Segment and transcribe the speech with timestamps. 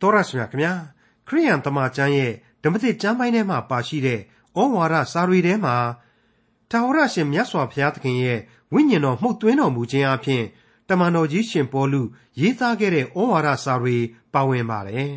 [0.00, 0.72] တော်ရရှိမြခင်ဗျာ
[1.28, 4.20] ခရိယန်တမန်ကျမ်းရဲ့ဓမ္မသစ်ကျမ်းပိုင်းထဲမှာပါရှိတဲ့
[4.58, 5.76] ဩဝါဒစာတွေထဲမှာ
[6.70, 8.38] တာဝရရှင်မြတ်စွာဘုရားသခင်ရဲ့
[8.72, 10.42] ဝိညာဉ်တော်မှုတ်သွင်းတော်မူခြင်းအပြင်
[10.88, 12.02] တမန်တော်ကြီးရှင်ပေါလု
[12.40, 13.96] ရေးသားခဲ့တဲ့ဩဝါဒစာတွေ
[14.32, 15.12] ပါဝင်ပါတယ်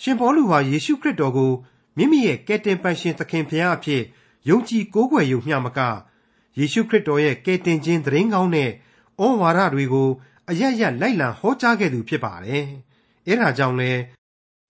[0.00, 1.52] ရှင်ပေါလုဟာယေရှုခရစ်တော်ကို
[1.96, 4.02] မိမိရဲ့ကယ်တင်ပိုင်ရှင်သခင်ဘုရားအဖြစ်
[4.48, 5.80] ယုံကြည်ကိုးကွယ်ယုံမျှမက
[6.58, 8.70] ယေရှုခရစ်တော်ရဲ့ကယ်တင်ခြင်းသတင်းကောင်းတဲ့
[9.22, 10.08] ဩဝါဒတွေကို
[10.50, 12.66] အရရလိုက်လံဟောကြားခဲ့သူဖြစ်ပါတယ်။
[13.30, 13.92] အဲဒါကြောင့်လဲ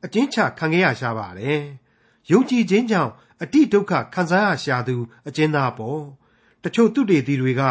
[0.05, 1.61] အကျဉ်းချခံခဲ့ရရှာပါတယ်။
[2.31, 4.97] ယုံကြည်ခြင်းကြောင့်အတိဒုက္ခခံစားရရှာသူ
[5.29, 6.03] အကျဉ်းသားပေါ့။
[6.65, 7.63] တချို့သူတေသီတွေက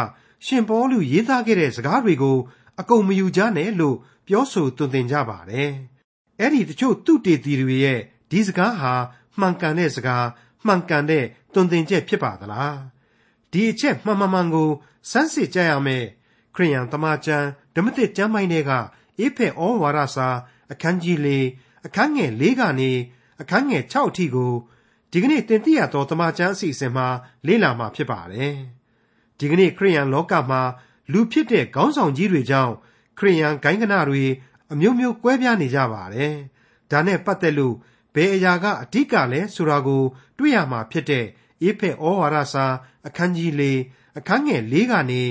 [0.46, 2.38] ရှင်ပေါလုရေးသားခဲ့တဲ့စကားတွေကို
[2.80, 5.70] အကုန်မယူကြနဲ့လို့ပြောဆိုသွန်သင်ကြပါတယ်။
[6.40, 8.00] အဲ့ဒီတချို့သူတေသီတွေရဲ့
[8.30, 8.94] ဒီစကားဟာ
[9.38, 10.26] မှန်ကန်တဲ့စကား
[10.66, 12.74] မှန်ကန်တဲ့သွန်သင်ချက်ဖြစ်ပါသလား။
[13.52, 14.70] ဒီအချက်မှန်မှန်မှန်ကို
[15.10, 16.04] စမ်းစစ်ကြရမယ်
[16.54, 18.70] ခရိယန်တမန်ကျမ်းဓမ္မသစ်ကျမ်းပိုင်းတွေက
[19.18, 20.28] အေဖက်ဩဝါဒစာ
[20.72, 21.28] အခန်းကြီး၄
[21.86, 22.90] အခန်းငယ်၄ကနေ
[23.40, 24.52] အခန်းငယ်၆အထိကို
[25.12, 27.06] ဒီကနေ့တင်ပြရသောတမန်ကျမ်းအစီအစဉ်မှာ
[27.46, 28.54] လေ့လာမှာဖြစ်ပါတယ်။
[29.38, 30.62] ဒီကနေ့ခရိယန်လောကမှာ
[31.12, 32.74] လူဖြစ်တဲ့ခေါင်းဆောင်ကြီးတွေကြောင့်
[33.18, 34.24] ခရိယန်ဂိုင်းကနတွေ
[34.72, 36.34] အမျိုးမျိုးကွဲပြားနေကြပါတယ်။
[36.90, 37.74] ဒါနဲ့ပတ်သက်လို့
[38.14, 40.02] ဘယ်အရာကအဓိကလဲဆိုတာကို
[40.38, 41.26] တွေ့ရမှာဖြစ်တဲ့
[41.62, 42.66] အေဖက်ဩဝါဒစာ
[43.06, 43.62] အခန်းကြီး၄
[44.18, 45.22] အခန်းငယ်၄ကနေ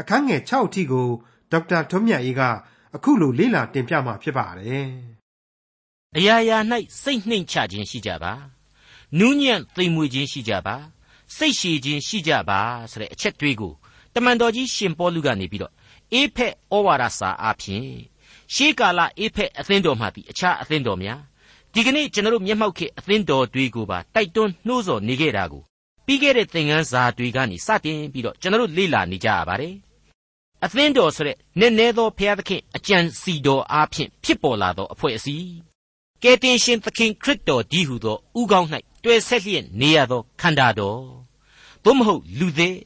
[0.00, 1.08] အခန်းငယ်6အထိကို
[1.50, 2.42] ဒေါက်တာထွန်းမြတ်အေးက
[2.96, 4.88] အခုလိုလေ့လာတင်ပြมาဖြစ်ပါတယ်။
[6.16, 6.58] အရာရာ၌
[7.02, 8.32] စိတ်နှိမ်ချခြင်းရှိကြပါ။
[9.18, 10.76] နူးညံ့သိမ်မွေ့ခြင်းရှိကြပါ။
[11.36, 13.72] စိတ်ရှည်ခြင်းရှိကြပါဆိုတဲ့အချက်တွေးကို
[14.14, 15.72] တမန်တော်ကြီးရှင်ပေါလုကနေပြီးတော့
[16.12, 17.86] အေဖက်ဩဝါဒစာအဖြစ်
[18.54, 21.20] ရှေးကာလအေဖက်အသင်းတော်မှသည်အခြားအသင်းတော်များ
[21.74, 25.62] ဒီကနေ့ကျွန်တော်တို့မျက်မှောက်ခေအသင်းတော်တွေကိုပါတိုက်တွန်းနှိုးဆော်နေခဲ့တာကို
[26.06, 29.74] ပြီးခဲ့တဲ့သင်ခန်းစာတွေကနေစတင်ပြီးတော့ကျွန်တော်တို့လေ့လာနေကြရပါတယ်
[30.64, 35.48] အသင်းတော်ဆိုတဲ့နည်းနည်းသောဘုရားသခင်အကြံစီတော်အားဖြင့်ဖြစ်ပေါ်လာသောအဖွဲ့အစည်း
[36.22, 38.68] ကယ်တင်ရှင်သခင်ခရစ်တော်ဒီဟုသောဥကောင်း၌
[39.04, 41.00] တွေ့ဆက်လျက်နေရသောခန္ဓာတော်
[41.84, 42.76] သို့မဟုတ်လူသေး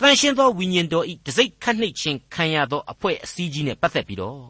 [0.00, 4.40] တန်ရှင်းသောဝိညာဉ်တော်ဤတစိ့ခတ်နှိပ်ခြင်းခံရသောအဖွဲ့အစည်းကြီးနဲ့ပတ်သက်ပြီးတော့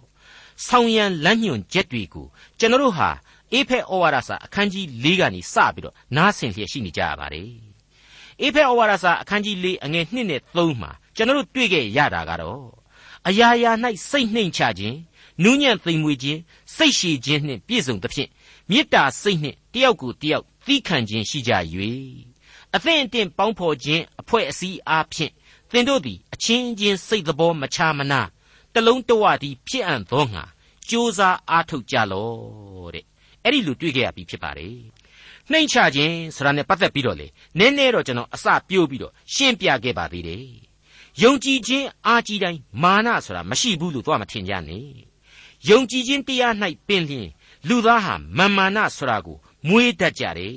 [0.66, 2.26] ဆောင်းရန်လမ်းညွှန်ချက်တွေကို
[2.58, 3.10] ကျွန်တော်တို့ဟာ
[3.52, 7.50] အေဖက်ဩဝါဒစာအခန်းကြီး၄ကနေစပြီးတော့နားဆင်လျက်ရှိနေကြရပါတယ်
[8.42, 12.62] အေဖက်ဩဝါဒစာအခန်းကြီး၄အငယ်1နဲ့3မှာ ကျွန်တော်တို့တွေ့ခဲ့ရတာကတော့
[13.28, 13.72] အရာရာ၌
[14.10, 14.98] စိတ်နှိမ်ချခြင်း
[15.42, 16.40] နူးညံ့သိမ်မွေ့ခြင်း
[16.76, 18.30] စိတ်ရှည်ခြင်းနှင့်ပြည့်စုံသဖြင့်
[18.70, 21.52] မေတ္တာစိတ်နှင့်တယောက်ကိုတယောက်သီးခံခြင်းရှိကြ၍
[22.74, 25.32] အသင့်အတင့်ပေါင်းဖော်ခြင်းအဖွဲ့အစည်းအားဖြင့်
[25.70, 28.20] သင်တို့သည်အချင်းချင်းစိတ်တော်မချမနာ
[28.74, 30.44] တလုံးတဝသည်ဖြစ်အံ့သောငါ
[30.88, 33.04] ကြိုးစားအားထုတ်ကြလော့တဲ့
[33.42, 34.76] အဲ့ဒီလိုတွေ့ကြရပြီဖြစ်ပါတယ်
[35.50, 37.26] နှိမ်ချခြင်းဆိုတာနဲ့ပတ်သက်ပြီးတော့လေ
[37.58, 40.63] နည်းနည်းတော့ကျွန်တော်အစပြိုးပြီးတော့ရှင်းပြခဲ့ပါသေးတယ်
[41.22, 44.86] ယုံကြည်ခြင်းအားကြီးတိုင်းမာနဆိုတာမရှိဘူးလို့တော့မထင်ကြနဲ့
[45.68, 46.54] ယုံကြည်ခြင်းတရား၌
[46.86, 47.28] ပင်လျင်
[47.68, 49.36] လူသားဟာမာမာနဆိုတာကို
[49.68, 50.54] မွေးတတ်ကြတယ်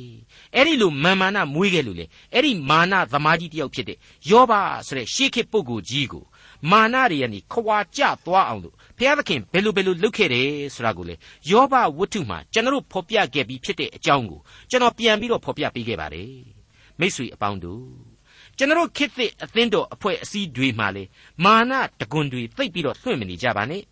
[0.55, 3.97] အဲ့ဒီလိုမာမာနမွေးခဲ့လို့လေအဲ့ဒီမာနသမားကြီးတယောက်ဖြစ်တဲ့
[4.29, 4.53] ယောဘ
[4.87, 6.23] ဆိုတဲ့ရှေးခေတ်ပုဂ္ဂိုလ်ကြီးကို
[6.71, 11.15] မာနတွေကနေခွာကျသွားအောင်လို့ဘုရားသခင်ဘယ်လိုဘယ်လိုလုပ်ခဲ့တယ်ဆိုတာကိုလေ
[11.51, 14.39] ယောဘဝတ္ထုမှာကျွန်တော်ဖော်ပြခဲ့ပြီးဖြစ်တဲ့အကြောင်းကို
[14.69, 16.33] ကျွန်တော်ပြန်ပြီးတော့ဖော်ပြပေးခဲ့ပါတယ်
[16.99, 18.06] မိတ်ဆွေအပေါင်းတို့
[18.57, 21.03] ကျွန်တော်ခေတ်သစ်အသင်းတော်အဖွဲ့အစည်းတွေမှာလေ
[21.43, 23.83] မာနတကွန်တွေသိပ်ပြီးတော့လွှင့်မနေကြပါနဲ့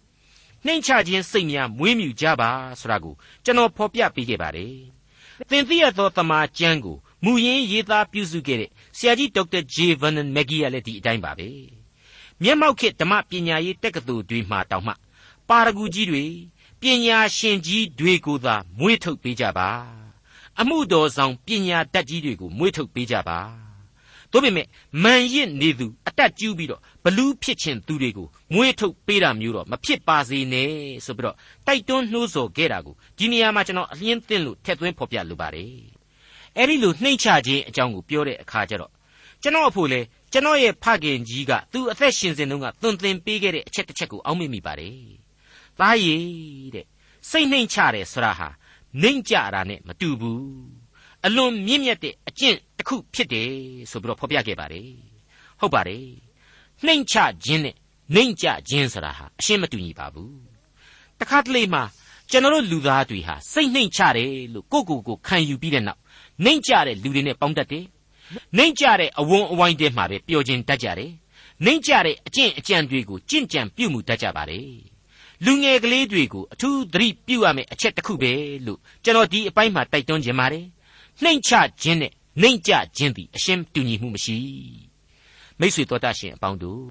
[0.66, 2.50] နှိမ်ချခြင်းစိတ်များမွေးမြူကြပါ
[2.80, 4.76] ဆိုတာကိုကျွန်တော်ဖော်ပြပေးခဲ့ပါတယ်
[5.50, 11.50] သင်သိရသောတမန်ကျမ်းကိုမူရင်းရေးသားပြုစုခဲ့တဲ့ဆရာကြီးဒေါက်တာဂျေဗန်နန်မက်ဂီကလည်းဒီအတိုင်းပါပဲ
[12.42, 14.94] မျက်မှောက်ခေတ်ဓမ္မပညာရေးတက္ကသိုလ်တွေမှာတောင်မှ
[15.50, 16.24] ပါရဂူကြီးတွေ
[16.82, 19.70] ပညာရှင်ကြီးတွေကိုသာမွေးထုတ်ပေးကြပါ
[20.59, 23.65] အမှုတော်ဆောင်ပညာတတ်ကြီးတွေကိုမွေးထုတ်ပေးကြပါ
[24.35, 24.68] တို့ပေမဲ့
[25.03, 30.69] မန်ရစ်နေသူအတက်ကျူးပြီးတော့ဘလူးဖြစ်ခြင်းသူတွေကိုမွေးထုတ်ပေးတာမျိုးတော့မဖြစ်ပါစေနဲ့
[31.06, 31.35] ဆိုပြီးတော့
[31.68, 35.72] တိုက်တွန်းနှိုးဆော်ခဲ့တာကိုဒီနေရာမှာကျွန်တော်အလင်းသင်းလို့ထည့်သွင်းဖော်ပြလိုပါတယ်
[36.57, 38.91] အဲ့ဒီလိုနှိမ့်ချခြင်းအကြောင်းကိုပြောတဲ့အခါကျတော့
[39.41, 40.00] ကျွန်တော်အဖို့လေ
[40.31, 44.96] ကျွန်တော်ရဲ့ဖခင်ကြီးကသူအသက်ရှင်စဉ်တုန်းကသွန်သင်ပေးခဲ့တဲ့အချက်တစ်ချက်ကိုအောက်မေ့မိပါတယ်။
[45.79, 46.85] သားရည်တဲ့
[47.29, 48.47] စိတ်နှိမ်ချတယ်ဆိုတာဟာ
[49.02, 50.43] နှိမ်ကြတာနဲ့မတူဘူး။
[51.25, 53.51] အလွန်မြင့်မြတ်တဲ့အကျင့်တစ်ခုဖြစ်တယ်
[53.91, 54.89] ဆိုပြီးတော့ဖော်ပြခဲ့ပါတယ်။
[55.59, 56.05] ဟုတ်ပါတယ်။
[56.85, 57.75] နှိမ်ချခြင်းနဲ့
[58.16, 60.31] နှိမ်ကြခြင်းဆိုတာဟာအရှင်းမတူညီပါဘူး။
[61.19, 61.83] တခါတလေမှာ
[62.31, 65.99] ကျွန်တော်တို့လူသားတွေဟာစိတ်နှိမ်ချတယ်လို့ကိုယ့်ကိုယ်ကိုခံယူပြီးတဲ့နောက်
[66.43, 67.85] နှိမ်ကြတဲ့လူတွေနဲ့ပေါင်းတတ်တယ်
[68.57, 71.11] နှိမ့်ကြတဲ့အဝန်းအဝိုင်းတဲမှာပဲပျော်ခြင်းတတ်ကြတယ်
[71.66, 74.69] နှိမ့်ကြတဲ့အကျင့်အကြံတွေကိုကြင့်ကြံပြုမှုတတ်ကြပါတယ်
[75.45, 78.31] လူငယ်ကလေးတွေကိုအထူးသတိပြုရမယ့်အချက်တစ်ခုပဲ
[78.66, 80.66] လို့ကျွန်တော်ဒီအပိုင်းမှာတိုက်တွန်းခြင်းပါတယ်
[81.23, 81.52] နှိမ့်ချ
[81.82, 84.38] ခြင်းနဲ့နှိမ့်ကြခြင်းသည်အရှင်းတူညီမှုမရှိ
[85.59, 86.84] မိษွေတော်တတ်ရှင်အပေါင်းတို့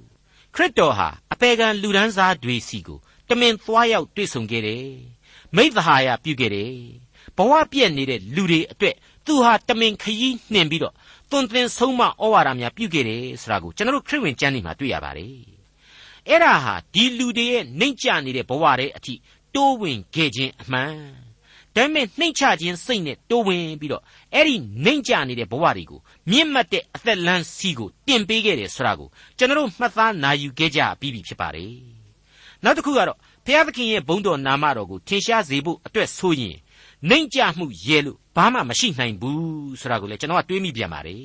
[0.55, 2.99] ခရစ်တော်ဟာအပေခံလူဒန်းစားတွေစီကို
[3.29, 4.89] တမင်သွားရောက်တွေ့ဆုံခဲ့တယ်
[5.57, 6.75] မိသဟာယပြုခဲ့တယ်
[7.37, 10.95] ဘဝပြည့်နေတဲ့လူတွေအတွက်သူဟာတမင်ခရီးနှင်ပြီးတော့
[11.31, 15.35] သွန်သင်ဆုံးမဩဝါဒများပြုခဲ့တယ်ဆိုတာကိုကျွန်တော်တို့ခရစ်ဝင်ကျမ်းမှာတွေ့ရပါတယ်
[16.29, 19.15] အဲ့ဒါဟာဒီလူတွေရဲ့နှိမ့်ချနေတဲ့ဘဝတွေအထိ
[19.55, 20.95] တိုးဝင်ခဲ့ခြင်းအမှန်
[21.77, 24.03] ဒါပေမဲ့နှိမ့်ချခြင်းစိတ်နဲ့တိုးဝင်ပြီးတော့
[24.35, 24.55] အဲ့ဒီ
[24.85, 26.01] နှိမ့်ချနေတဲ့ဘဝတွေကို
[26.31, 31.73] မြင့်မတ်တဲ့အသက်လန်းစီကိုတင်ပေးခဲ့တယ်ဆိုတာကိုကျွန်တော်တို့မှတ်သားနိုင်ယူခဲ့ကြပြီးပြီဖြစ်ပါတယ်
[32.65, 36.57] နောက်တစ်ခုကတော့ဘုရားသခင်ရဲ့ဘုန်းတော်နာမတော်ကိုထင်ရှားစေဖို့အတွက်ဆိုရင်
[37.09, 41.25] နှိမ့်ချမှုရဲလို့ဘာမှမရှိနိုင်ဘူးဆိုတာကိုလည်းကျွန်တော်ကတွေးမိပြန်ပါတယ်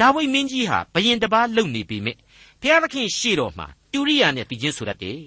[0.00, 2.14] ဒါဝိမင်းကြီးဟာဘယင်တပားလုံနေပြီမြဲ
[2.60, 5.22] ဘုရားသခင်ရှေ့တော်မှာတူရိယာနဲ့ပြီးချင်းဆိုတတ်တယ်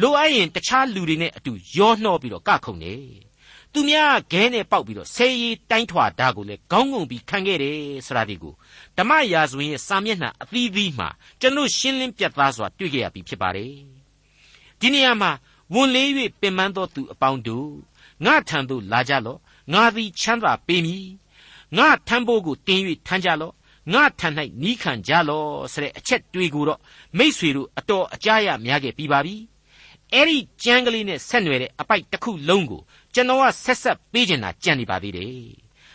[0.00, 3.02] လိုအပ်ရင်တခြားလူတွေနဲ့အတူရောနှောပြီးတော့ကခုန်တယ်
[3.74, 8.54] သူများခဲနဲ့ပေါက်ပြီးတော့ဆေးရီတိုင်းထွာဓာကိုလည်းခေါင်းငုံပြီးခံခဲ့တယ်ဆိုတာဒီကို
[8.96, 11.08] ဓမ္မရာဇဝင်ရဲ့စာမျက်နှာအသီးသီးမှာ
[11.40, 13.72] ကျွန်တော်ရှင်းလင်းပြသစွာတွေ့ကြရပြီဖြစ်ပါတယ်
[14.80, 15.30] ဒီနေရာမှာ
[15.74, 16.08] ဝန်လေး၍
[16.40, 17.70] ပင်ပန်းသောသူအပေါင်းတို့
[18.24, 19.38] ငါထံသို့လာကြလော့
[19.72, 21.06] ငါသည်ချမ်းသာပေးမည်
[21.76, 23.54] ငါထမ်းဖို့ကိုတင်း၍ထမ်းကြလော့
[23.92, 24.28] ငါထံ၌
[24.62, 26.80] နီးခံကြလော့ဆိုတဲ့အချက်တွေးကိုတော့
[27.18, 29.36] မိษွေတို့အတော်အကြားရများခဲ့ပြီးပါပြီ
[30.14, 32.80] အဲ့ဒီကြမ်းကလေးနဲ့ဆက်နွယ်တဲ့အပိုက်တစ်ခုလုံးကို
[33.14, 35.30] ကျွန်တော်ကဆက်ဆက်ပေးချင်တာကြံနေပါသေးတယ်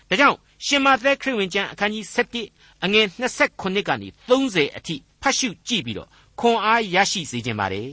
[0.10, 2.06] ဒါကြောင့်ရှင်မာသက်ခရစ်ဝင်ကျမ်းအခန်းကြီး
[2.46, 3.06] 7အငယ်
[3.48, 7.92] 29ကနေ30အထိဖတ်ရှုကြည့်ပြီးတော့ခွန်အားရရှိစေခြင်းပါတယ်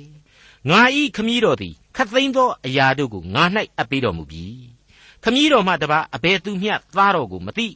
[0.70, 3.44] ငါဤခမည်းတော်သည်ခတ်သိမ်းသောအရာတို့ကိုငါ၌
[3.78, 4.44] အပ်ပေးတော်မူပြီ
[5.22, 7.68] ခမည်းတော်မှတပါအဘယ်သူမျှသားတော်ကိုမသိ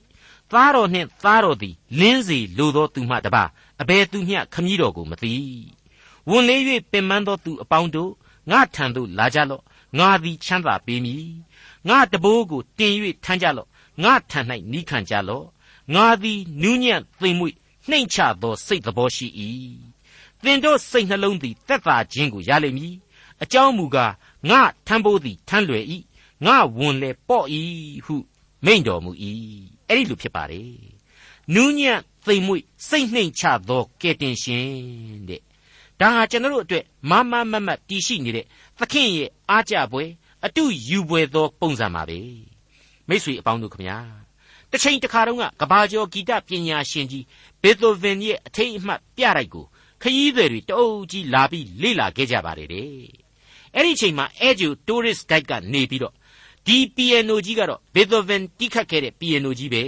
[0.53, 3.45] သားတော်နှင့်သားတော်သည်လင်းစီလိုသောသူမှတပါ
[3.81, 5.35] အဘယ်သူမျှခမည်းတော်ကိုမသိ
[6.31, 6.61] ဝန်လေး၍
[6.93, 8.11] ပင်ပန်းသောသူအပေါင်းတို့
[8.51, 9.63] ငါထံသို့လာကြလော့
[9.99, 11.27] ငါသည်ချမ်းသာပေးမည်
[11.89, 12.95] ငါတဘိုးကိုတင်၍
[13.25, 13.69] ထမ်းကြလော့
[14.03, 14.41] ငါထံ၌
[14.73, 15.47] နီးခံကြလော့
[15.95, 17.55] ငါသည်နူးညံ့သိမ်မွေ့
[17.89, 19.27] နှိမ်ချသောစိတ်သဘောရှိ၏
[20.43, 22.95] သင်တို့စိတ်နှလုံးသည်တက်တာခြင်းကိုရလိမ့်မည်
[23.43, 24.13] အကြောင်းမူကား
[24.51, 25.85] ငါထမ်းဖို့သည်ထမ်းလွယ်၏
[26.47, 27.47] ငါဝန်လေပေါ့၏
[28.07, 28.17] ဟု
[28.65, 29.11] မိန့်တော်မူ၏
[29.89, 30.75] အဲ့ဒီလိုဖြစ်ပါတယ်
[31.55, 34.69] နူးညံ့သိမ်မွေ့စိတ်နှိမ်ချသောကဲ့တင်ရှင်
[35.29, 35.43] တဲ့
[36.01, 38.45] ဒါဟာကျွန်တော်တို့အတွက်မမမမတည်ရှိနေတဲ့
[38.79, 40.05] သခင်ရဲ့အားကြပွဲ
[40.45, 42.19] အတုယူပွဲသောပုံစံပါပဲ
[43.09, 43.99] မိတ်ဆွေအပေါင်းတို့ခမညာ
[44.71, 47.25] တစ်ချိန်တစ်ခါတုန်းကကဘာကျော်ဂီတပညာရှင်ကြီး
[47.63, 49.65] ဘေသိုဗင်ရဲ့အထိတ်အမှတ်ပြတိုက်ကို
[50.03, 52.89] ခရီးသည်တွေတအုပ်ကြီးလာပြီးလေ့လာခဲ့ကြပါတယ်တဲ့
[53.75, 56.15] အဲ့ဒီချိန်မှာအဲဂျူတိုးရစ်ဂိုက်ကနေပြီးတော့
[56.67, 59.85] ဒီပီယနိုကြီးကတော့ဘေသိုဗင်တီးခတ်ခဲ့တဲ့ပီယနိုကြီးပဲ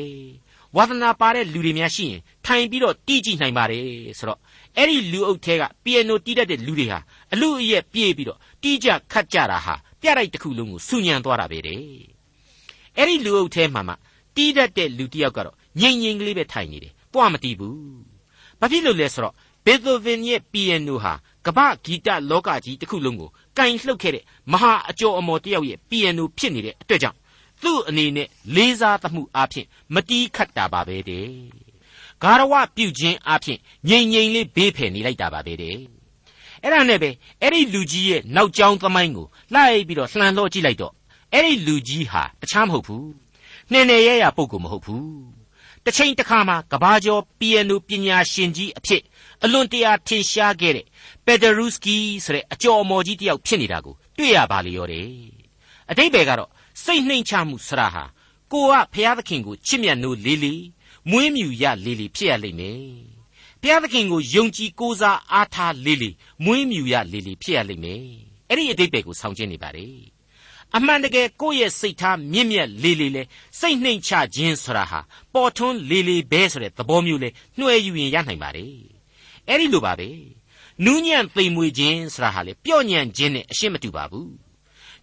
[0.76, 3.86] ဝါသနာပါတဲ့လူတွေများရှိရင်ထိုင်ပြီးတော့တီးကြည့်နိုင်ပါတယ်
[4.18, 4.40] ဆိုတော့
[4.78, 6.98] အဲ့ဒီလူအုပ်ထဲကပီယနိုတီးတတ်တဲ့လူတွေဟာ
[7.32, 11.80] အလူအရက်ပြေးပြီးတော့တီးကြခတ်ကြတာဟာပြတိုက်တစ်ခုလုံးကိုဆူညံသွားတာပဲတဲ့
[12.96, 13.94] အဲ့ဒီလူအုပ်ထဲမှာမှ
[14.36, 17.76] တီးတတ်တဲ့လူတစ်ယောက်ကတော့ငြိမ်ငြိမ်ကလေးပဲထိုင်နေတယ်တွားမတီးဘူး
[18.60, 19.34] ဘာဖြစ်လို့လဲဆိုတော့
[19.66, 21.12] ဘေသိုဗင်ရဲ့ပီယနိုဟာ
[21.46, 27.18] ကမ္ဘာဂီတလောကကြီးတစ်ခုလုံးကိုကင်လှုပ်ခဲ့တဲ့မဟာအကျော်အမော်တစ်ယောက်ရဲ့ပီယနိုဖြစ်နေတဲ့အတွက်ကြောင့်
[27.62, 31.71] သူ့အနေနဲ့လေးစားသမှုအဖြစ်မတီးခတ်တာပါပဲတဲ့
[32.22, 33.58] ဂါရဝပြုခြင်းအဖြစ်
[33.88, 35.76] ငြိမ်ငြိမ်လေးဘေးဖယ်နေလိုက်တာပါပဲတဲ့
[36.62, 37.10] အဲ့ဒါနဲ့ပဲ
[37.42, 40.92] အဲ့ဒီလူကြီးရဲ့နောက်ကျောင်းသမိုင်းကိုလိုက်ပြီးတော့လှန်လို့ကြည့်လိုက်တော့
[41.32, 43.08] အဲ့ဒီလူကြီးဟာတခြားမဟုတ်ဘူး
[43.72, 45.06] နှင်းနေရရပုဂ္ဂိုလ်မဟုတ်ဘူး
[45.84, 49.02] တစ်ချိန်တစ်ခါမှာကဘာကျော်ပီယနိုပညာရှင်ကြီးအဖြစ်
[49.44, 50.86] အလွန်တရာထင်ရှားခဲ့တဲ့
[51.26, 55.08] ပက်ဒရူစကီဆိုတဲ့အကျော်အမော်ကြီးတယောက်ဖြစ်နေတာကိုတွေ့ရပါလေရောတယ်
[55.90, 56.50] အတိတ်ဘယ်ကတော့
[56.84, 58.04] စိတ်နှိမ်ချမှုဆရာဟာ
[58.52, 60.62] ကိုကဖျားသခင်ကိုချစ်မြတ်နိုးလေးလေး
[61.10, 62.80] မွေးမြူရလေးလေးဖြစ်ရလိမ့်မယ်
[63.60, 68.04] ဘုရားသခင်ကိုယုံကြည်ကိုးစားအားထားလေးလေးမွေးမြူရလေးလေးဖြစ်ရလိမ့်မယ်
[68.48, 69.88] အဲ့ဒီအတိတ်ဘယ်ကိုဆောင်ကျင်းနေပါလေ
[70.76, 73.22] အမှန်တကယ်ကိုယ့်ရဲ့စိတ်ထားမြင့်မြတ်လေးလေးလဲ
[73.60, 75.00] စိတ်နှိမ်ချခြင်းဆိုတာဟာ
[75.34, 77.28] ပေါ်ထွန်းလေးလေးပဲဆိုတဲ့သဘောမျိုးလဲ
[77.58, 78.66] နှွှဲယူရင်ရနိုင်ပါလေ
[79.48, 80.08] အဲ့ဒီလိုပါပဲ
[80.84, 84.30] နူးညံ့သိမ်မွေခြင်းဆိုတာဟာလေပြော့ညံ့ခြင်းနဲ့အရှင်းမတူပါဘူး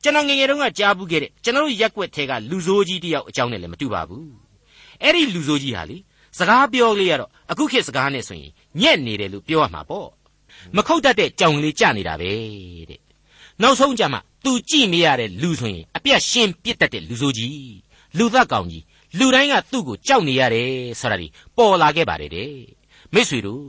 [0.04, 4.49] ကျွန်တော်ငငယ်တုန်းကကြားဘူးခဲ့တဲ့ကျွန်တော်ရက်ွက်ထဲကလူဆိုးကြီးတယောက်အကြောင်းနဲ့လည်းမတူပါဘူး
[5.04, 5.98] အဲ့ဒီလူဆိုးကြီးဟာလေ
[6.38, 8.52] စကားပြောလေးရတော့အခုခေတ်စကားနဲ့ဆိုရင်
[8.82, 10.10] ညက်နေတယ်လို့ပြောရမှာပေါ့
[10.76, 12.32] မခုတ်တတ်တဲ့ကြောင်လေးကြနေတာပဲ
[12.90, 13.02] တဲ့
[13.62, 17.76] နောက်ဆုံးကြမှာသူကြည့်မရတဲ့လူဆိုရင်အပြတ်ရှင်းပြစ်တတ်တဲ့လူဆိုးကြီး
[18.18, 18.84] လူသက်ကောင်ကြီး
[19.18, 21.28] လူတိုင်းကသူ့ကိုကြောက်နေရတယ်ဆိုတာဒီ
[21.58, 22.52] ပေါ်လာခဲ့ပါတယ်တဲ့
[23.14, 23.66] မိတ်ဆွေတို့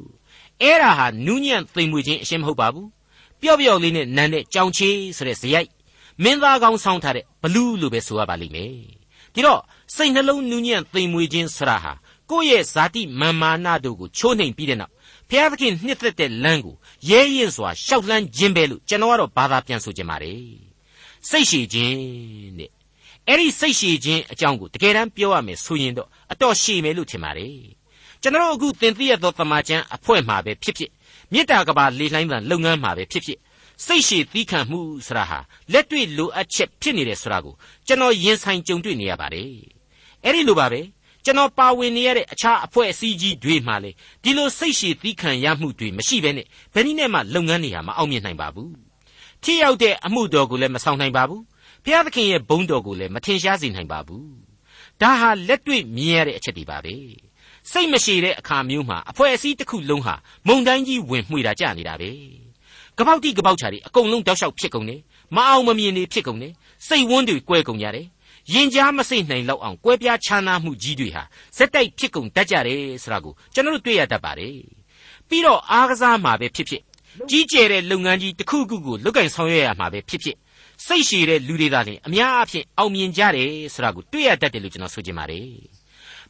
[0.62, 2.88] အဲ့ဒါဟာနူးညံ့သိမ်မွေခြင်းအရှင်းမဟုတ်ပါဘူး
[3.40, 5.70] ပျော့ပျော့လေးနဲ့နန်းတဲ့ကြောင်ချေးဆိုတဲ့ဇယိုက်
[6.22, 8.72] မင်းသားကောင်းဆောင်းထားတဲ့ဘလူးလို့ပဲဆိုရပါလိမ့်မယ်
[9.34, 9.60] ဒီတော့
[9.94, 11.92] စိတ်နှလုံးနူးညံ့သိမ်မွေခြင်းဆရာဟာ
[12.30, 14.92] ကိုယ့်ရဲ့ဇာတိမာန်မာနတို့ကိုချိုးနှိမ်ပြီးတဲ့နောက်
[15.28, 16.76] ဘုရားသခင်နှစ်သက်တဲ့လမ်းကို
[17.10, 20.40] ရဲရင်စွာရှောက်လှမ်းခြင်းပဲလို့ကျွန်တော်ကတော့ဘာသာပြန်ဆိုချင်ပါတယ်
[21.28, 21.96] စိတ်ရှည်ခြင်း
[22.58, 22.70] တဲ့
[23.26, 27.54] အဲ့ဒီစိတ်ရှည်ခြင်းအကြောင်းကိုတကယ်တမ်းပြောရမယ်ဆိုရင်တော့အတော်ရှည်မယ်လို့ထင်ပါတယ်
[28.22, 30.90] ကျွန်တော်အခုသင်သိရသောတမန်ကျန်အဖွဲ့မှာပဲဖြစ်ဖြစ်
[31.32, 33.38] မေတ္တာကဘာလေလှိုင်းတန်လုပ်ငန်းမှာပဲဖြစ်ဖြစ်
[33.84, 35.38] စိတ်ရှည်သီးခံမှုဆိုတာဟာ
[35.72, 37.54] လက်တွေ့လိုအပ်ချက်ဖြစ်နေတယ်ဆိုတာကို
[37.86, 39.79] ကျွန်တော်ရင်ဆိုင်ကြုံတွေ့နေရပါတယ်
[40.24, 40.80] အဲ့ဒီလိုပါပဲ
[41.24, 48.72] ကျွန်တော်ပါဝင်နေရတဲ့အခြားအဖွဲ့အစည်းကြီးတွေမှလည်းဒီလိုစိတ်ရှည်သီးခံရမှုတွေမရှိဘဲနဲ့ဘယ်နည်းနဲ့မှလုပ်ငန်းတွေဟာမအောင်မြင်နိုင်ပါဘူး
[49.42, 51.42] ထိရောက်တဲ့အမှုတော်ကိုလည်းမဆောင်နိုင်ပါဘူး
[51.84, 54.28] ဘုရားသခင်ရဲ့ဘုန်းတော်ကိုလည်းမထင်ရှားစေနိုင်ပါဘူး
[55.00, 56.94] ဒါဟာလက်တွေ့မြင်ရတဲ့အချက်တွေပါပဲ
[57.70, 60.14] စိတ်မရှိတဲ့အခါမျိုးမှာအဖွဲ့အစည်းတစ်ခုလုံးဟာ
[60.48, 62.10] မုံတိုင်းကြီးဝင်မှွေတာကြနေတာပဲ
[62.98, 65.00] ကပောက်တိကပောက်ချာတွေအကုန်လုံးတောက်လျှောက်ဖြစ်ကုန်တယ်
[65.36, 66.52] မအောင်မမြင်တွေဖြစ်ကုန်တယ်
[66.88, 68.06] စိတ်ဝန်းတွေကွဲကုန်ကြတယ်
[68.52, 71.22] ရင်ကြားမစိတ်နိုင်လောက်အောင်ကွဲပြားခြားနားမှုကြီးတွေဟာ
[71.56, 74.56] စက်တိုက်ဖြစ်ကုန်တတ်ကြတယ်ဆိုတာကိုကျွန်တော်တို့တွေ့ရတတ်ပါတယ်
[75.28, 76.82] ပြီးတော့အားကစားမှာပဲဖြစ်ဖြစ်
[77.30, 80.36] ကြီးကျယ်တဲ့လုပ်ငန်းကြီးတစ်ခုခုကိုလုပ်ကင်ဆောင်ရွက်ရမှာပဲဖြစ်ဖြစ်
[80.86, 85.48] စိတ်ရှည်တဲ့လူတွေသာလျှင်အများအားဖြင့်အောင်မြင်ကြတယ်ဆိုတာကိုတွေ့ရတတ်တယ်လို့ကျွန်တော်ဆိုချင်ပါတယ်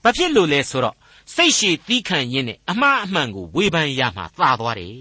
[0.03, 0.97] ဘာဖြစ်လို့လဲဆိုတော့
[1.35, 4.95] စိတ်ရှည်သီးခံရင်းနဲ့အမှားအမှန်ကိုဝေဖန်ရမှာသာသွားတယ်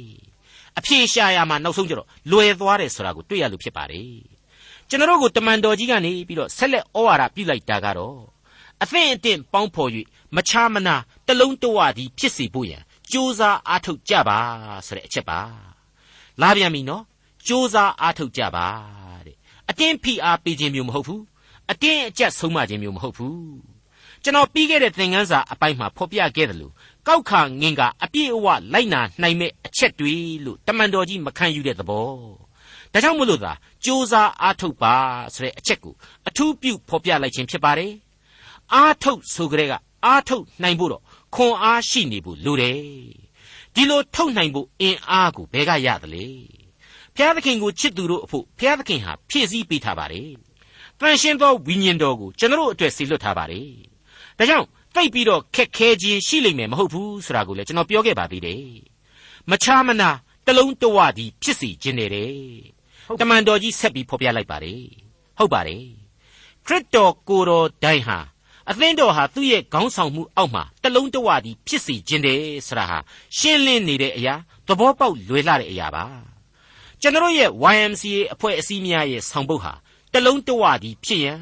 [0.77, 4.28] အဖြေရှာရမှာနောက်ဆုံးကျတော့လွယ်သွားတယ်ဆိုတာကိုတွေ့ရလို့ဖြစ်ပါတယ်
[4.89, 8.19] ကျွန်တော်တို့ကိုတမန်တော်ကြီးကနေပြီးတော့ဆက်လက်ဩဝါဒပြုလိုက်တာကတော့
[8.81, 9.89] အသင့်အတင့်ပေါင်းဖော်၍
[10.35, 10.95] မချာမနာ
[11.27, 12.81] တလုံးတဝသည်ဖြစ်စေဖို့ရန်
[13.11, 14.39] ကြိုးစားအားထုတ်ကြပါ
[14.87, 15.39] ဆိုတဲ့အချက်ပါ
[16.41, 17.03] လာပြန်ပြီနော်
[17.47, 18.67] ကြိုးစားအားထုတ်ကြပါ
[19.25, 19.35] တဲ့
[19.69, 21.23] အတင်းဖိအားပေးခြင်းမျိုးမဟုတ်ဘူး
[21.71, 23.39] အတင်းအကျပ်ဆုံးမခြင်းမျိုးမဟုတ်ဘူး
[24.23, 26.73] ကျွန်တော်ပြီးခဲ့တဲ့သင်ခန်းစာအပိုင်းမှာဖော်ပြခဲ့တယ်လို့
[27.07, 30.15] ကောက်ခါငင်ကအပြည့်အဝလိုက်နာနိုင်မဲ့အချက်တွေ
[30.45, 32.48] လို့တမန်တော်ကြီးမခံယူတဲ့သဘော
[32.93, 33.55] ဒါကြောင့်မို့လို့သာစ
[33.85, 34.95] 조사အားထုတ်ပါ
[35.33, 35.93] ဆိုတဲ့အချက်ကို
[36.27, 37.93] အထူးပြုဖော်ပြလိုက်ခြင်းဖြစ်ပါတယ်
[38.73, 39.73] အားထုတ်ဆိုကြတဲ့က
[40.05, 41.03] အားထုတ်နိုင်ဖို့တော့
[41.35, 42.79] ခွန်အားရှိနေဖို့လိုတယ်
[43.73, 46.25] ဒီလိုထုတ်နိုင်ဖို့အင်အားကိုဘယ်ကရသလဲ
[47.15, 50.29] ဘုရားသခင်ကိုချစ်သူတို့အဖို့ဘုရားသခင်ဟာဖြည့်ဆည်းပေးထားပါတယ်
[50.99, 53.69] တန်ရှင်းသောဝိညာဉ်တော်ကိုကျွန်တော်အတွက်ဆေလွတ်ထားပါတယ်
[54.37, 58.63] ဒါကြောင့်သိပ်ပြီးတော့ခက်ခဲခြင်းရှိလိမ့်မယ်မဟုတ်ဘူးဆိုတာကိုလည်းကျွန်တော်ပြောခဲ့ပါသေးတယ်
[59.49, 60.09] မချာမနာ
[60.45, 62.33] တလုံးတဝတည်းဖြစ်စီခြင်းနဲ့တဲ့
[63.17, 64.83] တမန်တော်ကြီးဆက်ပြီးဖော်ပြလိုက်ပါတယ်
[65.37, 65.85] ဟုတ်ပါတယ်
[66.65, 68.19] ခရစ်တော်ကိုယ်တော်တိုင်ဟာ
[68.69, 72.97] အသင်းတော်ဟာသူ့ရဲ့ခေါင်းဆောင်မှုအောက်မှာတလုံးတဝတည်းဖြစ်စီခြင်းတယ်ဆိုတာဟာ
[73.37, 74.35] ရှင်းလင်းနေတဲ့အရာ
[74.67, 76.05] သဘောပေါက်လွယ်လှတဲ့အရာပါ
[77.01, 79.73] ကျွန်တော်ရဲ့ YMCA အဖွဲ့အစည်းများရဲ့ဆောင်ပုဒ်ဟာ
[80.13, 81.39] တလုံးတဝတည်းဖြစ်ရန်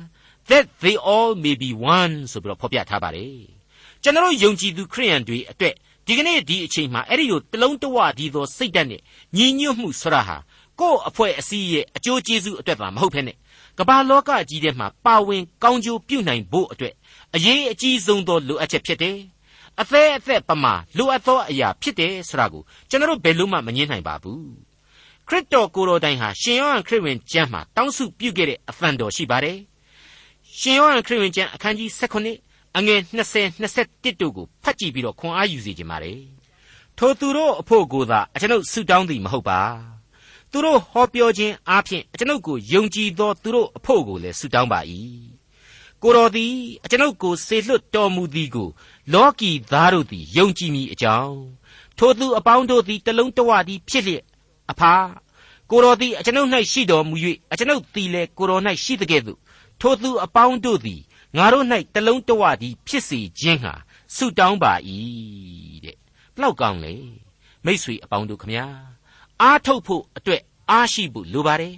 [0.50, 3.39] that they all may be one ဆိုပြီးတော့ဖော်ပြထားပါတယ်
[4.03, 5.75] ကျွန်တော်ယုံကြည်သူခရိယန်တွေအတွက်
[6.07, 9.01] ဒီကနေ့ဒီအချိန်မှာအဲ့ဒီလိုတလုံးတဝတည်းသောစိတ်ဓာတ်နဲ့
[9.36, 10.38] ညီညွတ်မှုဆိုတာဟာ
[10.79, 13.34] ကိုယ့်အဖွဲ့အစည်းရဲ့အကျိုးကျေးဇူးအတွက်ပါမဟုတ်ဖ ೇನೆ
[13.79, 16.93] ကမ္ဘာလောကကြီးထဲမှာပါဝင်ကောင်းကျိုးပြုနိုင်ဖို့အတွက်
[17.36, 19.17] အရေးအကြီးဆုံးသောလိုအပ်ချက်ဖြစ်တယ်
[19.81, 24.46] အသေးအသက်ပမာလိုအပ်သောအရာဖြစ်တယ်ဆိုတာကိုကျွန်တော်တို့ဘယ်လို့မှမငြင်းနိုင်ပါဘူး
[25.27, 29.57] ခရစ်တော်ကိုယ်တော်တိုင်ဟာရှင်ယောဟန်ခရစ်ဝင်ကျမ်းမှာတောင်းစုပြုခဲ့တဲ့အဖန်တော်ရှိပါတယ်
[30.60, 36.19] ရှင်ယောဟန်ခရစ်ဝင်ကျမ်းအခန်းကြီး16အငယ်20 21တို့ကိုဖတ်ကြည့်ပြီးတော့ခွန်အားယူစေခြင်းပါတယ်
[36.98, 39.97] ထိုသူတို့အဖို့ကိုသာအကျွန်ုပ်ဆုတောင်းသည်မဟုတ်ပါ
[40.51, 44.80] သူတို့ဟောပြောခြင်းအားဖြင့်အကျွန်ုပ်ကိုယုံကြည်သောသူတို့အဖို့ကိုလည်းဆုတောင်းပါ၏
[46.01, 48.70] ကိုတော်သည်အကျွန်ုပ်ကိုစေလွတ်တော်မူသည်ကို
[49.13, 51.38] လောကီသားတို့သည်ယုံကြည်မိအကြောင်း
[51.98, 54.24] ထိုသူအပေါင်းတို့သည်တလုံးတဝသည်ဖြစ်လျက်
[54.72, 54.94] အဖာ
[55.72, 57.16] ကိုတော်သည်အကျွန်ုပ်၌ရှိတော်မူ၍
[57.51, 59.39] အကျွန်ုပ်သည်လည်းကိုတော်၌ရှိသကဲ့သို့
[59.82, 61.01] ထိုသူအပေါင်းတို့သည်
[61.38, 63.74] ငါတို့၌တလုံးတဝသည်ဖြစ်စေခြင်းဟာ
[64.16, 64.74] ဆုတောင်းပါ၏
[65.86, 65.98] တဲ့
[66.36, 66.94] ဘလောက်ကောင်းလဲ
[67.66, 68.66] မိษွေအပေါင်းတို့ခမညာ
[69.41, 70.41] အားထုတ်ဖို့အတွက်
[70.72, 71.75] အားရှိဖို့လိုပါတယ်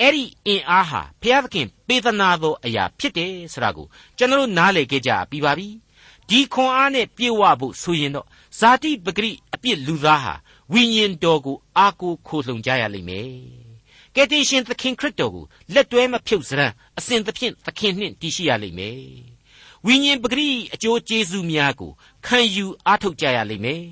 [0.00, 3.86] အဲ့ဒီအင်အားဟာဘုရားသခင်ပေးသနာသောအရာဖြစ်တယ်ဆိုတာကို
[4.18, 5.68] ကျွန်တော်နားလည်ခဲ့ကြပြီးပါပြီ
[6.28, 8.26] ဒီခွန်အားနဲ့ပြေဝဖို့ဆိုရင်တော့
[8.58, 10.34] ဇာတိပဂရိအပြစ်လူသားဟာ
[10.72, 13.30] ဝိညာဉ်တော်ကိုအားကိုးခိုလှုံကြရလိမ့်မယ်
[14.14, 15.44] ကယ်တင်ရှင်သခင်ခရစ်တော်ကို
[15.74, 18.98] လက်တွဲမဖြုတ်စရန်အစဉ်သဖြင့်သခင်နှင့်တည်ရှိရလိမ့်မယ်
[19.86, 21.92] ဝိညာဉ်ပဂရိအကျိုးကျေးဇူးများကို
[22.26, 23.82] ခံယူအားထုတ်ကြရလိမ့်မယ်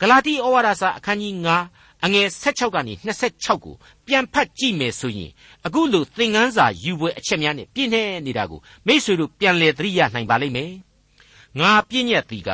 [0.00, 1.34] ဂလာတိဩဝါဒစာအခန်းကြီး
[1.66, 5.30] 9 အငယ်16ကနေ26ကိုပြန်ဖတ်ကြည့်မယ်ဆိုရင်
[5.66, 10.72] အခုလိုသင်ခန်းစာယူပွဲအချက်များနဲ့ပြည့်နေနေတာကိုမိษွေတို့ပြန်လည်သတိရနိုင်ပါလိမ့်မယ်။
[11.60, 12.50] ငါပြည့်ညက်သည်က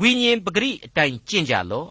[0.00, 1.88] ဝိညာဉ်ပဂရိအတိုင်းကျင့်ကြလော့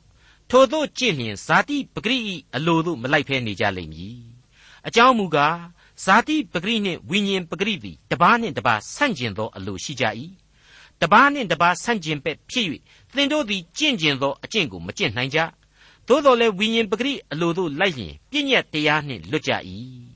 [0.49, 2.17] ထို့သောကျင့်လျင်ဇာတိပဂရိ၏
[2.55, 4.15] အလိုသို့မလိုက်ဖဲနေကြလိမ့်မည်။
[4.87, 5.57] အကြောင်းမူကား
[6.03, 10.05] ဇာတိပဂရိနှင့်ဝိညာဉ်ပဂရိသည်တပားနှင့်တပားဆန့်ကျင်သောအလိုရှိကြ၏။
[11.01, 12.67] တပားနှင့်တပားဆန့်ကျင်ပဲ့ဖြစ်၍
[13.13, 15.39] သင်တို့သည်ကျင့်ကျင်သောအကျင့်ကိုမကျင့်နိုင်ကြ။
[16.07, 19.51] သို့တော်လည်းဝိညာဉ်ပဂရိအလိုတို့လိုက်ရင်ပြည့်ညက်တရားနှင့်လွတ်ကြ၏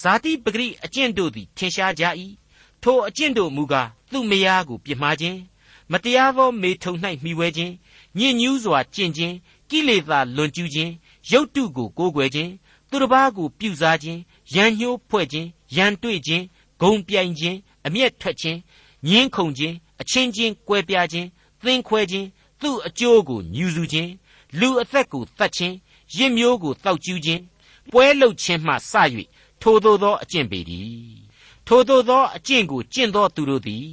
[0.00, 2.04] ဇာတိပဂရိအကျင့်တို့သည်ထင်ရှားကြ၏
[2.82, 5.38] ထိုအကျင့်တို့မူကားသူ့မယားကိုပြစ်မှားခြင်း
[5.92, 7.72] မတရားသောမေထုံ၌မှီဝဲခြင်း
[8.18, 9.34] ညစ်ညူးစွာကျင့်ခြင်း
[9.70, 10.92] ကိလေသာလွန်ကျူးခြင်း
[11.30, 12.50] ရုပ်တုကိုကိုးကွယ်ခြင်း
[12.90, 14.20] သူတစ်ပါးကိုပြုစားခြင်း
[14.54, 16.44] ရန်ညှိုးဖွဲ့ခြင်းရန်တွေ့ခြင်း
[16.80, 18.58] ဂုံပြိုင်ခြင်းအမျက်ထွက်ခြင်း
[19.08, 21.28] ညင်းခုန်ခြင်းအချင်းချင်းကွဲပြားခြင်း
[21.62, 22.26] သင်ခွဲခြင်း
[22.60, 24.10] သူ့အကျိုးကိုညူစုခြင်း
[24.60, 25.76] လူအသက်ကိုတတ်ခြင်း
[26.16, 27.42] ရစ်မျိုးကိုတောက်ကျူးခြင်း
[27.90, 28.92] ပွဲလုတ်ခြင်းမှစ၍
[29.62, 31.14] ထိုသို့သောအကျင့်ပေသည်
[31.66, 33.88] ထိုသို့သောအကျင့်ကိုကျင့်သောသူတို့သည်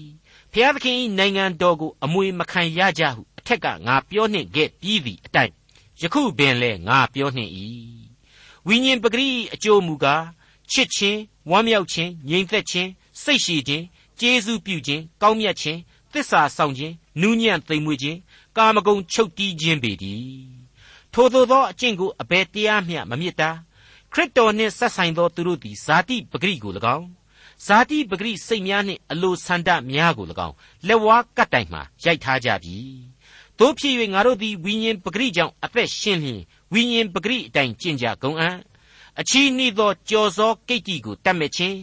[0.52, 5.54] ဖျားသခင်၏နိုင်ငံတော်ကိုအမွေမခံရကြဟုအထက်ကငါပြောနှင့်ခဲ့ပြီးသည့်အတိုင်း
[6.02, 7.52] ယခုပင်လဲငါပြောနှင့်၏
[8.68, 10.24] ဝိညာဉ်ပဂရိအကျိုးမူကား
[10.72, 12.90] ချစ်ခြင်းဝမ်းမြောက်ခြင်းငြိမ်သက်ခြင်း
[13.24, 13.86] စိတ်ရှိခြင်း
[14.20, 15.80] ကျေးဇူးပြုခြင်းကောင်းမြတ်ခြင်း
[16.14, 18.18] သစ္စာဆောင်ခြင်းနူးညံ့သိမ်မွေ့ခြင်း
[18.58, 20.62] ကာမဂုဏ်ချုပ်တီးခြင်းပေတည်း
[21.14, 23.50] ထိုသို့သောအကျင့်ကိုအဘယ်တရားမျှမမြစ်တာ
[24.14, 27.08] ခရစ်တော်နှင့်ဆက်ဆိုင်သောသူတို့သည်ဇာတိပဂရိကို၎င်း
[27.66, 30.56] ဇာတိပဂရိစိတ်များနှင့်အလိုဆန္ဒများကို၎င်း
[30.88, 32.78] လက်ဝါးကတ်တိုင်မှရိုက်ထားကြပြီ
[33.60, 36.42] တို့ဖြစ်၍ငါတို့သည်ဝိညာဉ်ပဂရိကြောင့်အသက်ရှင်လျင်
[36.74, 38.58] ဝိညာဉ်ပဂရိအတိုင်းကျင့်ကြကုန်အံ့
[39.20, 41.78] အချီးနှီးသောကြော်စောကိတ္တိကိုတတ်မဲ့ခြင်း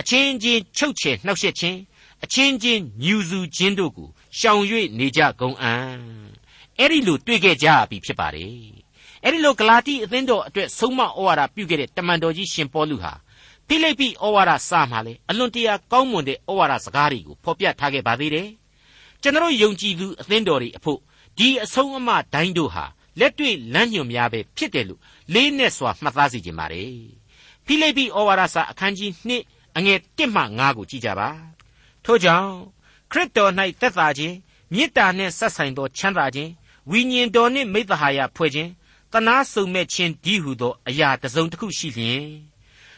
[0.00, 1.78] အချင်းချင်းချုပ်ချယ်နှောက်ယှက်ခြင်း
[2.24, 4.08] အချင်းချင်းညူစုခြင်းတို့ကို
[4.38, 4.62] ရှောင်၍
[4.98, 5.96] နေကြကုန်အံ့
[6.78, 8.54] အဲ့ဒီလိုတွေ့ခဲ့ကြပြီဖြစ်ပါတယ်
[9.22, 13.12] အဲ့ဒီလိုဂလာတိအသင်းတော်အတွက်ဆုံးမဩဝါဒပြုခဲ့တဲ့တမန်တော်ကြီးရှင်ပေါလုဟာ
[13.66, 18.48] ဖိလိပ္ပိဩဝါဒစာမှာလေအလွန်တရာကောင်းမွန်တဲ့ဩဝါဒစကားတွေကိုဖော်ပြထားခဲ့ပါသေးတယ်
[19.22, 20.98] ကျွန်တော်ယုံကြည်သူအသင်းတော်တွေအဖို့
[21.38, 22.84] ဒီအဆုံးအမဒိုင်းတို့ဟာ
[23.20, 25.00] လက်တွေ့လမ်းညွှန်များပဲဖြစ်တယ်လို့
[25.34, 26.92] လေးနဲ့စွာမှတ်သားစီခြင်းပါတယ်
[27.66, 29.10] ဖိလိပ္ပိဩဝါဒစာအခန်းကြီး
[29.44, 31.28] 2အငယ်1မှ5ကိုကြည့်ကြပါ
[32.05, 32.49] ထို့ကြောင့်
[33.11, 34.35] ခရစ်တော်၌သက်သာခြင်း
[34.75, 36.51] မေတ္တာနှင့်ဆက်ဆိုင်သောချမ်းသာခြင်း
[36.89, 38.69] ဝိညာဉ်တော်နှင့်မိတ္တဟာယဖွဲ့ခြင်း
[39.13, 42.25] တနာစုံမဲ့ခြင်းဒီဟုသောအရာတစ်စုံတစ်ခုရှိလျင်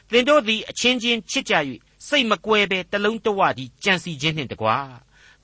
[0.10, 1.53] သင်တို့သည်အချင်းချင်းချစ်ကြ၍
[2.07, 4.77] စိတ်မကွဲဘဲတလုံးတဝတည်းကြံစီခြင်းနှင့်တကွာ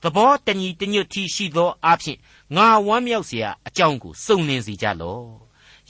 [0.02, 2.18] သဘောတညီတညွတ်ထီရှိသောအဖြစ်
[2.56, 5.26] ငါဝမ်းမြောက်เสียအကြောင်းကိုစုံလင်စေကြလော့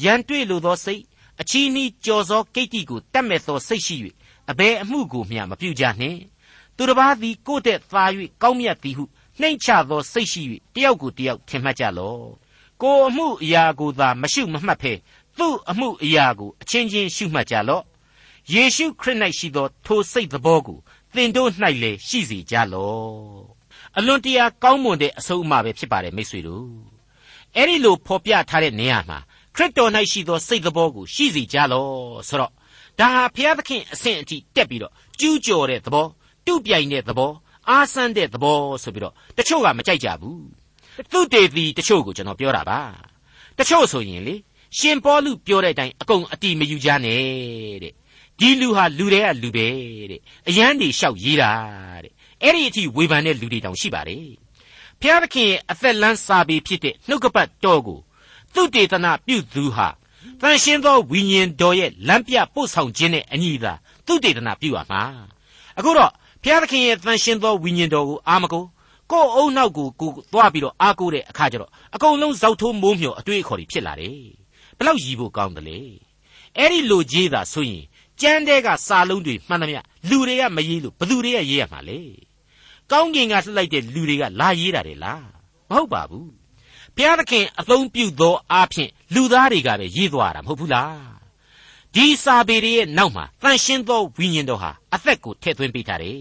[0.04, 1.02] ရန်တွေ့လိုသောစိတ်
[1.40, 3.96] အချီးနှီးကြော်စောကိတ္တိကိုတတ်မဲ့သောစိတ်ရှိ၍
[4.50, 6.20] အဘယ်အမှုကိုမျှမပြုကြနှင့်
[6.77, 8.03] သူတစ်ပါးသည်ကိုယ့်တဲ့သာ၍
[8.41, 9.03] ကောင်းမြတ်သည်ဟု
[9.39, 10.41] နှိမ့်ချသောစိတ်ရှိ၍
[10.75, 12.23] တယောက်ကိုတယောက်ထင်မှတ်ကြလော့
[12.81, 14.93] ကိုအမှုအရာကိုသာမရှုမမှတ်ဖဲ
[15.37, 17.83] သူ့အမှုအရာကိုအချင်းချင်းရှုမှတ်ကြလော့
[18.53, 20.79] ယေရှုခရစ်၌ရှိသောထိုစိတ်သဘောကို
[21.13, 21.49] သင်တို့၌
[21.81, 23.55] လည်းရှိစေကြလော့
[23.97, 26.67] အလွန်တရာကောင်းမွန်တဲ့အဆုံးအမပဲဖြစ်ပါတယ်မိတ်ဆွေတို့
[27.55, 29.19] အဲ့ဒီလိုဖော်ပြထားတဲ့နေရာမှာ
[29.55, 31.93] ခရစ်တော်၌ရှိသောစိတ်သဘောကိုရှိစေကြလော့
[32.27, 32.51] ဆိုတော့
[32.99, 36.07] ဒါဟာဘုရားသခင်အဆင့်အထိတက်ပြီးတော့ကျူးကျော်တဲ့သဘော
[36.47, 37.31] တုပြိုင်တဲ့သဘော
[37.69, 40.45] အားဆန်းတဲ့သဘောဆိုပြီးတော့တချို့ကမကြိုက်ကြဘူး
[41.11, 42.79] သူတေသီတချို့ကိုကျွန်တော်ပြောတာပါ
[43.57, 44.35] တချို့ဆိုရင်လေ
[44.77, 47.23] ရှင်ပေါလုပြောတဲ့အတိုင်းအကုန်အတိမယူကြနဲ့
[47.83, 47.93] တဲ့
[48.39, 49.67] ဒီလူဟာလူတွေကလူပဲ
[50.11, 51.51] တဲ့အရန်တွေလျှောက်ရေးတာ
[52.03, 54.29] တဲ့အဲ့ဒီအထိဝေဖန်တဲ့လူတွေတောင်ရှိပါတယ်
[55.01, 57.99] ဖျားသခင်ရဲ့အသက်လန်းစာပေဖြစ်တဲ့နှုတ်ကပတ်တော်ကို
[58.53, 59.87] သူတေသနာပြုသူဟာ
[60.41, 63.73] တန်ရှင်းသောဝိညာဉ်တော်ရဲ့လမ်းပြပို့ဆောင်ခြင်းနဲ့အညီသာ
[64.05, 65.01] သူတေသနာပြုရမှာ
[65.77, 66.11] အခုတော့
[66.45, 68.63] ဘုရားသခင်ရဲ့တန်ရှင်းသောဝိညာဉ်တော်ကိုအာမကို
[69.11, 74.19] ကိုယ်အုံနောက်ကိုကိုသွားပြီးတော့အားကိုးတဲ့အခါကျတော့အကုန်လုံးဇောက်ထိုးမိုးမျှော်အတွေ့အခေါ်တွေဖြစ်လာတယ်
[74.77, 75.79] ဘလောက်ရည်ဖို့ကောင်းတယ်လေ
[76.57, 77.83] အဲ့ဒီလိုကြီးတာဆိုရင်
[78.21, 79.79] ကြမ်းတဲ့ကစာလုံးတွေမှန်သမျှ
[80.09, 81.99] လူတွေကမရေးလို့ဘသူတွေကရေးရမှာလေ
[82.91, 85.25] ကောင်းကင်ကလှလိုက်တဲ့လူတွေကလာရေးတာတယ်လား
[85.69, 86.29] မဟုတ်ပါဘူး
[86.95, 91.14] ဘုရားသခင်အသုံးပြုသောအားဖြင့်လူသားတွေကပဲရေးသွားတာမဟုတ်ဘူးလား
[91.95, 96.19] ဒီစာပေတွေရဲ့နောက်မှာတန်ရှင်းသောဝိညာဉ်တော်ဟာအသက်ကိုထည့်သွင်းပေးထားတယ်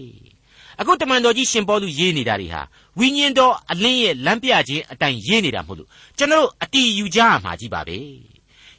[0.79, 2.61] အခုတမန်တော်ကြီးရှင်ပေါလုရေးနေတာတွေဟာ
[2.99, 7.97] ဝိညာဉ်တော်အလင်းရဲ့လမ်းပြခြင်းအတိုင်းရေးနေတာမဟုတ်လို့ကျွန်တော်အတီးယူကြရမှာကြီးပါပဲ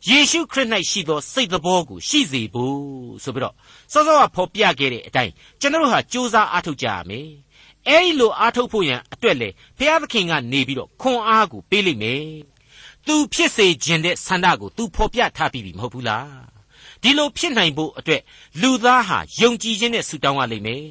[0.08, 2.76] ယေရှုခရစ်၌ရှိသောစိတ်တော်ကိုရှိစေဖို့
[3.22, 3.54] ဆိုပြီးတော့
[3.92, 7.28] စောစောကဖော်ပြခဲ့တဲ့အတိုင်းကျွန်တော်ဟာစ조사အားထုတ်ကြရမယ်
[7.88, 12.24] အဲဒီလိုအားထုတ်ဖို့ရန်အတွက်လေဘုရားသခင်ကနေပြီးတော့ခွန်အားကိုပေးလိမ့်မယ်
[13.06, 16.45] သူဖြစ်စေခြင်းတဲ့ဆန္ဒကိုသူဖော်ပြထားပြီးပြီမဟုတ်ဘူးလား
[17.02, 18.22] ဒီလိုဖြစ်နိုင်ဖို့အတွက်
[18.60, 20.84] လူသားဟာယုံကြည်ခြင်းနဲ့ဆုတောင်းရလိမ့်မယ်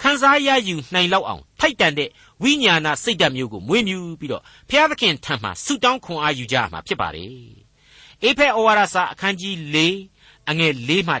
[0.00, 2.08] ခံစားရယူနိုင်လောက်အောင်ထိုက်တန်တဲ့
[2.42, 7.30] ဝိညာဏစိတ်ဓာတ်မျိုးကိုမွေးမြူပြီးတော့ဘုရားသခင်ထံမှာဆုတောင်းခွန်အားယူကြရမှာဖြစ်ပါတယ်
[8.22, 9.76] အေဖဲဩဝါဒစာအခန်းကြီး၄
[10.50, 11.14] အငယ်၄မှ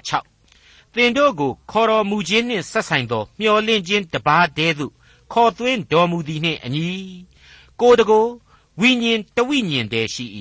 [0.44, 4.92] 6သင်တို့ကိုခေါ်တော်မူခြင်းနှင့်ဆက်ဆိုင်သောမျှော်လင့်ခြင်းတပါးတည်းသို့
[5.32, 6.88] ခေါ်သွင်းတော်မူသည်နှင့်အညီ
[7.80, 8.26] ကိုတကို
[8.80, 10.24] ဝိညာဉ်တဝိညာဉ်တည်းရှိ၏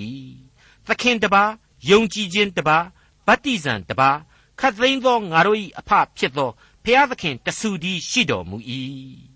[0.88, 1.52] သခင်တပါး
[1.90, 3.01] ယုံကြည်ခြင်းတပါးဗ
[3.36, 4.18] တ္တိဇံတပါး
[4.60, 6.50] ခတ်သိမ်းသောငါတို့၏အဖဖြစ်သော
[6.86, 8.58] ဖျားသခင်တဆူဒီရှိတော်မူ၏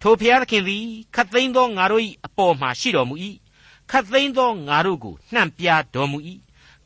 [0.00, 3.14] ထိုဖျားသခင်သည်ခတ်သိမ်းသောငါတို့၏အပေါ်မှာရှိတော်မူ၏
[3.90, 6.18] ခတ်သိမ်းသောငါတို့ကိုနှံ့ပြတော်မူ၏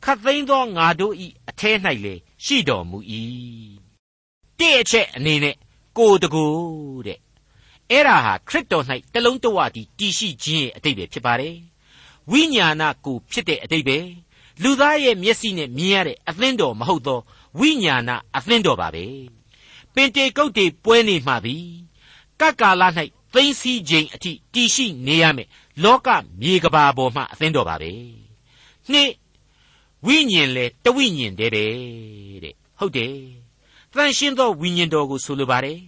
[0.03, 1.13] ခတ်သိမ်းသောငါတို့၏
[1.49, 1.71] အထဲ၌
[2.03, 2.97] လည်းရှိတော်မူ၏
[4.59, 5.55] တဲ့အချက်အနေနဲ့
[5.97, 6.45] ကိုတကူ
[7.07, 7.19] တဲ့
[7.91, 11.55] အဲ့ဒါဟာခရစ်တော်၌တလုံးတဝတည်းတည်ရှိခြင်းရဲ့အတိတ်ပဲဖြစ်ပါတယ်
[12.31, 13.97] ဝိညာဏကိုဖြစ်တဲ့အတိတ်ပဲ
[14.63, 17.19] လူသားရဲ့မျက်စိနဲ့မြင်ရတဲ့အသင်းတော်မဟုတ်သော
[17.59, 19.05] ဝိညာဏအသင်းတော်ပါပဲ
[19.93, 21.65] ပင်တေကုတ်တေပွဲနေမှသည်
[22.39, 22.83] ကကာလ၌
[23.33, 25.47] သိမ့်စီခြင်းအထိတည်ရှိနေရမယ်
[25.83, 26.07] လောက
[26.41, 27.91] မြေကဘာပေါ်မှအသင်းတော်ပါပဲ
[28.91, 29.09] နှစ်
[30.05, 31.65] ဝဝိညာဉ်လည်းတဝိညာဉ်တည်းပဲ
[32.43, 33.13] တဲ့ဟုတ်တယ်
[33.93, 35.79] တန်ရှင်းသောဝိညာဉ်တော်ကိုဆိုလိုပါတယ်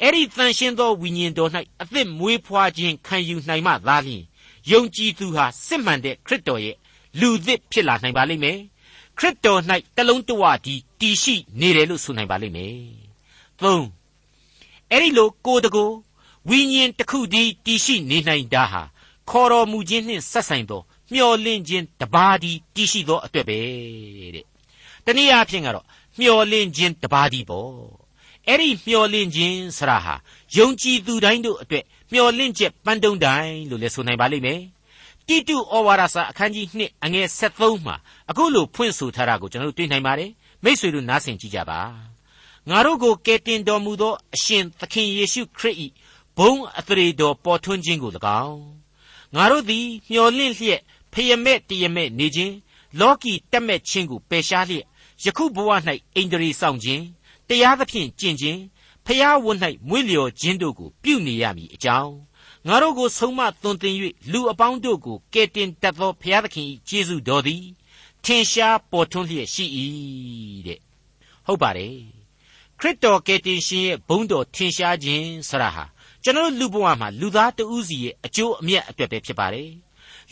[0.00, 1.50] အဲ့ဒီတန်ရှင်းသောဝိညာဉ်တော်၌
[1.82, 4.24] အသက်မွေးဖွားခြင်းခံယူနိုင်မှသာလျှင်
[4.70, 6.76] ယုံကြည်သူဟာစစ်မှန်တဲ့ခရစ်တော်ရဲ့
[7.20, 8.58] လူသစ်ဖြစ်လာနိုင်ပါလိမ့်မယ်
[9.18, 9.60] ခရစ်တော်၌
[9.96, 12.74] တလုံးတဝတီတည်ရှိနေတယ်လို့ဆိုနိုင်ပါလိမ့်မယ်
[13.62, 13.82] ၃
[14.90, 15.90] အဲ့ဒီလိုကိုတကို
[16.48, 18.82] ဝိညာဉ်တစ်ခုတည်းတည်ရှိနေနိုင်တာဟာ
[19.30, 23.58] ခေါ်တော်မူခြင်းနှင့်ဆက်ဆိုင်သောမျော်လင့်ခြင်းတပါးတည်းတည်ရှိသောအတွက်ပဲ
[24.34, 24.46] တဲ့
[25.04, 25.86] တနည်းအားဖြင့်ကတော့
[26.20, 27.72] မျော်လင့်ခြင်းတပါးတည်းပေါ့
[28.48, 30.14] အဲ့ဒီမျော်လင့်ခြင်းဆရာဟာ
[30.56, 34.60] ယုံကြည်သူတိုင်းတို့အတွက်မျော်လင့်ချက်ပန်းတုံးတိုင်းလို့လည်းဆိုနိုင်ပါလိမ့်မယ်
[35.28, 37.96] တိတုဩဝါဒစာအခန်းကြီး2အငယ်73မှာ
[38.30, 40.30] အခုလိုဖွင့်ဆိုထားတာကိုကျွန်တော်တို့တွေ့နိုင်ပါတယ်
[40.64, 41.80] မိษွေတို့နားဆင်ကြည့်ကြပါ
[42.70, 45.76] ငါတို့ကိုကယ်တင်တော်မူသောအရှင်သခင်ယေရှုခရစ်၏
[46.36, 48.10] ဘုန်းအသရေတော်ပေါ်ထွန်းခြင်းကို၎
[48.44, 48.60] င်း
[49.34, 50.80] ငါတို့သည်မျော်လင့်လျက်
[51.12, 52.54] ဖယမဲ့တယမဲ့နေခြင်း
[53.00, 54.84] လောကီတက်မဲ့ခြင်းကိုပယ်ရှားလျက်
[55.24, 55.70] ယခုဘဝ၌
[56.16, 57.02] အိန္ဒြေဆောင်ခြင်း
[57.48, 58.60] တရားသဖြင့်ကျင့်ခြင်း
[59.06, 59.58] ဖျားဝတ်၌
[59.88, 62.14] မွေးလျော်ခြင်းတို့ကိုပြုနေရမည်အကြောင်း
[62.68, 63.94] ငါတို့ကိုဆုံးမသွန်သင်၍
[64.32, 67.64] လူအပေါင်းတို့ကိုကယ်တင်တတ်သောဘုရားသခင်၏ကျေးဇူးတော်သည်
[68.24, 69.64] ထင်ရှားပေါ်ထွန်းလျက်ရှိ၏
[70.66, 70.80] တဲ့
[71.46, 71.96] ဟုတ်ပါတယ်
[72.80, 75.84] ခရစ်တော်ကယ်တင်ရှင်ရဲ့ဘုန်းတော်ထင်ရှားခြင်းဆရာဟာ
[76.22, 79.70] ကျွန်တော်လူဘဝမှာလူသားတဦးစီရဲ့အကျိုးအမြတ်အတွက်ပဲဖြစ်ပါတယ်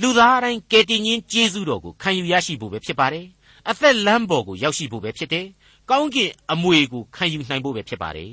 [0.01, 3.27] လူသားတိုင်းကယ်တင်ခြင်းကျေးဇူးတော်ကိုခံယူရရှိဖို့ပဲဖြစ်ပါတယ်
[3.69, 5.47] အသက်လမ်းပေါ်ကိုရောက်ရှိဖို့ပဲဖြစ်တယ်
[5.91, 8.33] ကောင်းကင်အမွေကိုခံယူနိုင်ဖို့ပဲဖြစ်ပါတယ်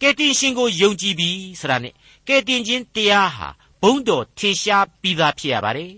[0.00, 1.94] ကယ်တင်ရှင်ကိုယုံကြည်ပြီးဆိုတာနဲ့
[2.28, 3.48] ကယ်တင်ခြင်းတရားဟာ
[3.82, 5.92] ဘုန်းတော်ထင်ရှားပြီးသားဖြစ်ရပါတယ်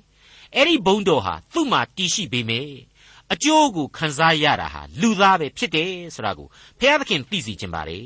[0.54, 2.72] အဲ့ဒီဘုန်းတော်ဟာသူ့မှာတည်ရှိပေမယ့်
[3.32, 8.00] အကျိုးကိုခံစားရတာဟာလူသားပဲဖြစ်တယ်ဆိုတာကိုဘုရားသခင်သိစေခြင်းပါလေ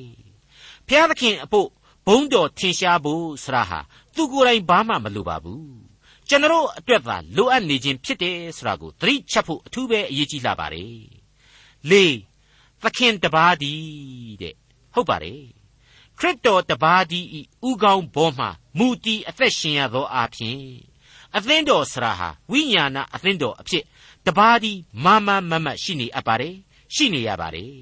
[0.87, 1.69] ဘုရားသခင်အဖို့
[2.07, 3.81] ဘုန်းတော်ထင်ရှားဖို့ဆိုတာဟာ
[4.15, 5.89] သူကိုယ်တိုင်ဘာမှမလိုပါဘူး
[6.29, 10.95] ကျွန်တော်အတွက်သာလိုအပ်နေခြင်းဖြစ်တယ်ဆိုတာကိုသတိချက်ဖို့အထူးပဲအရေးကြီးလာပါတယ်
[11.91, 12.05] လေ
[12.83, 13.73] သခင်တပါးဒီ
[14.43, 14.55] တဲ့
[14.95, 15.58] ဟုတ်ပါတယ်
[16.19, 18.47] ခရစ်တော်တပါးဒီဤဥကောင်းဘောမှ
[18.79, 20.61] မူတီအသက်ရှင်ရသောအဖြစ်
[21.37, 23.85] အသင်းတော်ဆရာဟာဝိညာဏအသင်းတော်အဖြစ်
[24.27, 24.73] တပါးဒီ
[25.05, 26.55] မာမမမတ်ရှိနေအပ်ပါတယ်
[26.95, 27.73] ရှိနေရပါတယ်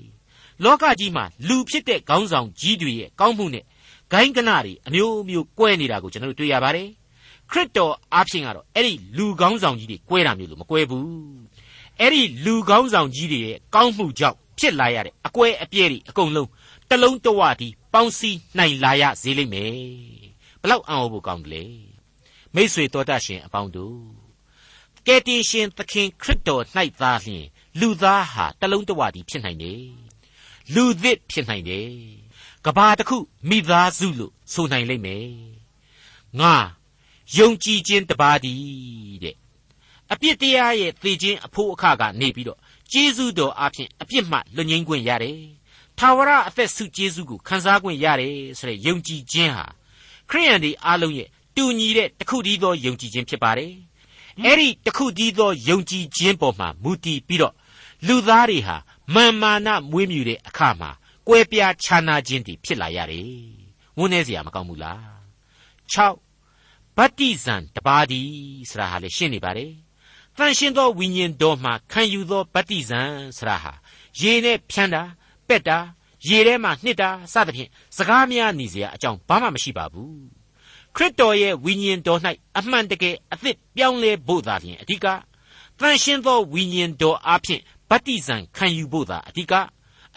[0.64, 3.64] လောကကြီးမှာလူဖြစ်တဲ့ခေါင်းဆောင်ကြီးတွေရဲ့ကောင်းမှုနဲ့
[4.12, 6.88] ဂိုင်းကနတွေအမျိုးမျိုးကွဲနေတာကိုကျွန်တော်တို့တွေ့ရပါတယ်
[7.50, 11.06] ခရစ်တော်အားဖြင့်ကတော့အဲ့ဒီလူကောင်းဆောင်ကြီးတွေကွဲတာမျိုးလို့မကွဲဘူး
[12.00, 16.48] အဲ့ဒီလူကောင်းဆောင်ကြီးတွေရဲ့ကောင်းမှုကြောင့်ဖြစ်လာရတဲ့အကွဲအပြဲတွေအကုန်လုံး
[16.90, 19.76] တလုံးတဝတီ ပေါင်းစည်းနိုင်လာရစေလိမ့်မယ်
[20.60, 21.64] ဘလောက်အံ့ဩဖို့ကောင်းတယ်လေ
[22.54, 24.00] မိษွေတော်တတ်ရှင်အပေါင်းတို့
[25.06, 26.62] ကယ်တင်ရှင်သခင်ခရစ်တော်၌
[27.00, 27.44] သာလျှင်
[27.80, 29.84] လူသားဟာတလုံးတဝတီဖြစ်နိုင်တယ်
[30.74, 31.90] လူသစ်ဖြစ်နိုင်တယ်
[32.64, 33.16] ကဘာတစ်ခု
[33.48, 35.28] မိသားစုလို့ဆိုနိုင်လိမ့်မယ်
[36.40, 36.54] ငါ
[37.38, 39.36] ယုံကြည်ခြင်းတပါးတည်းတဲ့
[40.12, 42.60] အပြစ်တရားရဲ့သေခြင်းအဖို့အခကနေပြီးတော့
[42.92, 45.40] ကျေးဇူးတော်အဖြစ်အပြစ်မှလွတ်ငင်းခွင့်ရတယ်။
[45.98, 49.66] ထာဝရအသက်ဆုကျေးဇူးကိုခံစားခွင့်ရတယ်ဆိုတဲ့ယုံကြည်ခြင်းဟာ
[50.30, 53.72] ခရိယန်တွေအားလုံးရဲ့တူညီတဲ့တခုတည်းသောယုံကြည်ခြင်းဖြစ်ပါတယ်။
[54.44, 57.54] အဲ့ဒီတခုတည်းသောယုံကြည်ခြင်းပေါ်မှာမူတည်ပြီးတော့
[58.06, 58.76] လူသားတွေဟာ
[59.14, 60.90] မာမာနမွေးမြူတဲ့အခါမှာ
[61.28, 63.30] ကွဲပြားခြားနာခြင်းတွေဖြစ်လာရတယ်။
[63.98, 65.00] ဝန်းနေစရာမကောင်းဘူးလား။
[65.92, 68.20] 6ဗတ္တိဇံတပါးဒီ
[68.70, 69.72] ဆိုတာဟာလေရှင်းနေပါတယ်။
[70.36, 73.00] တန်ရှင်းသောဝိညာဉ်တော်မှခံယူသောဗတ္တိဇံ
[73.36, 73.72] ဆိုတာဟာ
[74.20, 75.02] ရေနဲ့ဖြန်းတာ
[75.47, 75.77] ပက်တာ
[76.27, 80.15] ရေထဲမှာနှစ်တာစသဖြင့်စကားများနေเสียအကြောင်းဘာမှမရှိပါဘူး။
[80.95, 82.19] ခရစ်တော်ရဲ့ဝိညာဉ်တော်၌
[82.57, 85.05] အမှန်တကယ်အသစ်ပြောင်းလဲဖို့သာလျှင်အဓိက
[85.79, 89.53] တန်ရှင်းသောဝိညာဉ်တော်အဖြစ်ဗတ္တိဇံခံယူဖို့သာအဓိက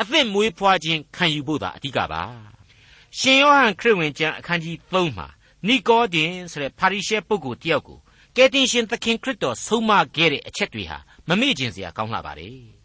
[0.00, 2.22] အသစ်မွေးဖွားခြင်းခံယူဖို့သာအဓိကပါ။
[3.18, 5.28] ရှင်ယောဟန်ခရစ်ဝင်ကျမ်းအခန်းကြီး3မှာ
[5.66, 7.98] နိကောဒင်ဆိုတဲ့ပါရိရှဲပုဂ္ဂိုလ်တယောက်ကို
[8.36, 12.58] ကယ်တင်ရှင်သခင်ခရစ်တော်ဆုံးမခဲ့တဲ့အချက်တွေဟာမမေ့ခြင်းစရာကောင်းလာပါတယ်။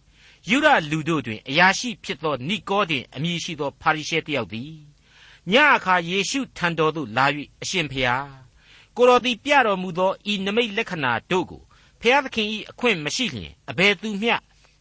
[0.50, 4.72] ယူရလူတို့တွင် အရာရှိဖြစ်သော နိကောဒင်အမည်ရှိသောပါရိရှဲတယောက်သည်
[5.50, 7.26] ညအခါယေရှုထံတော်သို့လာ၍
[7.62, 8.28] အရှင်ဖျား
[8.96, 11.62] ကိုတော်သည်ပြတော်မူသောဤနမိတ်လက္ခဏာတို့ကို
[12.00, 14.34] ဖျားသခင်၏အခွင့်မရှိလျင်အဘယ်သူမျှ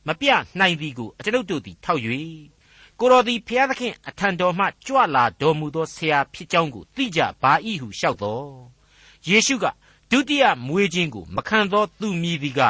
[0.08, 0.28] မပြ
[0.60, 2.02] နိုင်သည်ကိုအကျွန်ုပ်တို့သည်ထောက်၍
[3.00, 8.48] ကိုတော်သည်ဖျားသခင်အထံတော်မှကြွလာတော်မူသောဆရာဖြစ်ကြောင်းကိုသိကြပါ၏ဟုလျှောက်တော်
[9.28, 9.66] ယေရှုက
[10.12, 12.62] ဒုတိယမွေးခြင်းကိုမခံသောသူမည်သည်က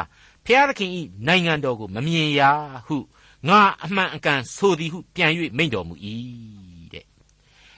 [0.46, 0.92] ဖျားသခင်၏
[1.28, 2.42] နိုင်ငံတော်ကိုမမြင်ရ
[2.88, 2.98] ဟု
[3.48, 5.96] ငါအမှန်အကန်ဆိုသည်ဟုပြန်၍မိန့်တော်မူ၏
[6.94, 7.06] တဲ့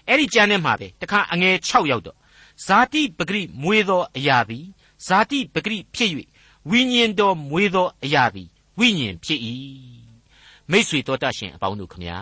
[0.08, 2.18] အဲ့ဒီကျမ်းထဲမှာပဲတခါအငယ်6ရောက်တော့
[2.66, 4.66] ဇာတိပဂရိမွေးသောအရာသည်
[5.08, 6.12] ဇာတိပဂရိဖြစ်၍
[6.70, 8.50] ဝိညာဉ်တော်မွေးသောအရာသည်
[8.80, 9.40] ဝိညာဉ်ဖြစ်၏
[10.72, 12.20] မိษွေတော်တတ်ရှင်အပေါင်းတို့ခမညာ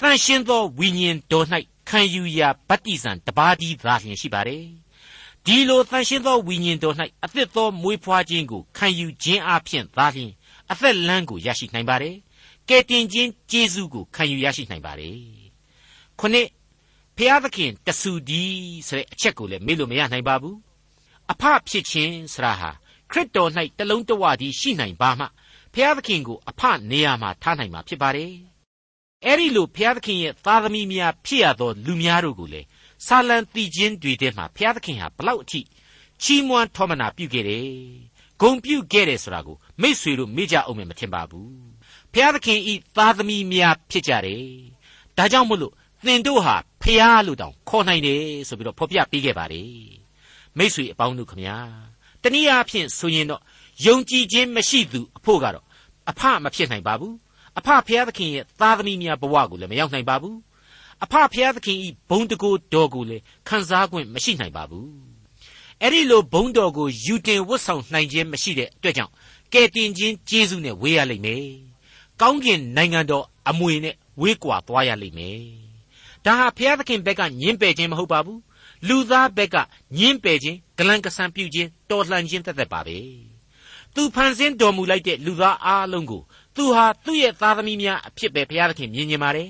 [0.00, 1.46] တန်ရှင်းသောဝိညာဉ်တော်၌
[1.88, 4.83] ခံယူရာဗတ္တိဇံတပါးတည်းသာလျှင်ရှိပါတယ်
[5.46, 10.32] ဒီလိုတန်ရှင်းသောဝိညာဉ်တော်၌အသစ်သောမွေးဖွားခြင်းကိုခံယူခြင်းအပြင်သာလျှင်
[10.70, 12.16] အသက်လမ်းကိုရရှိနိုင်ပါတယ်
[12.68, 15.16] ကယ်တင်ခြင်းကျေးဇူးကိုခံယူရရှိနိုင်ပါတယ်
[16.18, 16.48] ခုနှစ်
[17.16, 18.42] ဖျားသခင်တဆူဒီ
[18.88, 20.56] ဆိုတဲ့အချက်ကိုလည်းမေ့လို့မရနိုင်ပါဘူး
[21.32, 22.70] အဖဖြစ်ခြင်းဆရာဟာ
[23.10, 25.26] ခရစ်တော်၌တလုံးတဝတည်းရှိနိုင်ပါမှ
[25.74, 28.32] ဖျားသခင်ကိုအဖနေရာမှာထားနိုင်မှာဖြစ်ပါတယ်
[29.24, 32.62] အဲ့ဒီလိုဖျားသခင်ရဲ့သားသမီးများဖြစ်ရသောလူများတို့ကိုလေ
[33.06, 35.60] ဆာလံတီချင်းတွေထဲမှာဖျားသခင်ဟာဘလောက်အထိ
[36.22, 37.68] ချီးမွမ်းထောမနာပြုခဲ့တယ်
[38.40, 41.54] ဂုံပြုခဲ့တယ်ဆိုတာကိုမိษွေတို့မေ့ကြအောင်မထင်ပါဘူး
[42.12, 44.44] ဖျားသခင်ဤသားသမီးများဖြစ်ကြတယ်
[45.16, 49.70] ဒါကြောင့်မို့လို့သင်တို့ဟာဖျားလို့တောင်ခေါ်နိုင်တယ်ဆိုပြီးတော့ဖော်ပြပေးခဲ့ပါတယ်
[50.58, 51.56] မိษွေအပေါင်းတို့ခမညာ
[52.22, 53.42] တနည်းအားဖြင့်ဆိုရင်တော့
[53.86, 55.64] ယုံကြည်ခြင်းမရှိသူအဖို့ကတော့
[56.10, 57.14] အဖမဖြစ်နိုင်ပါဘူး
[57.58, 60.36] အဖဖျားသခင်ရဲ့သားသမီးများဘဝကိုလည်းမရောက်နိုင်ပါဘူး
[61.02, 64.88] အဖဖျားသခင်ဤဘုံတကိုတော်ကိုလည်းခံစား권မရှိနိုင်ပါဘူး
[65.80, 69.12] အဲ့ဒီလိုဘုံတော်ကိုယူတင်ဝတ်ဆောင်နိုင်ခြင်းမရှိတဲ့အတွက်ကြောင့်
[69.52, 71.46] ကယ်တင်ခြင်းကျေးဇူးနဲ့ဝေးရလိမ့်မယ်
[72.20, 75.40] ကောင်းကင်နိုင်ငံတော်အမွေနဲ့ဝေးကွာသွားရလိမ့်မယ်
[76.24, 78.40] ဒါဟာဘုရားသခင်ဘက်ကညင်းပယ်ခြင်းမဟုတ်ပါဘူး
[78.88, 79.56] လူသားဘက်က
[79.98, 82.98] ညင်းပယ်ခြင်းဂလန်ကဆန်ပြုခြင်းတော်လှန်ခြင်းသက်သက်ပါပဲ
[83.94, 86.22] သူဖန်ဆင်းတော်မူလိုက်တဲ့လူသားအားလုံးကို
[86.56, 89.48] သူဟာသူ့ရဲ့သားသမီးများအဖြစ်ပဲဘုရားသခင်မြင်မြင်ပါတယ်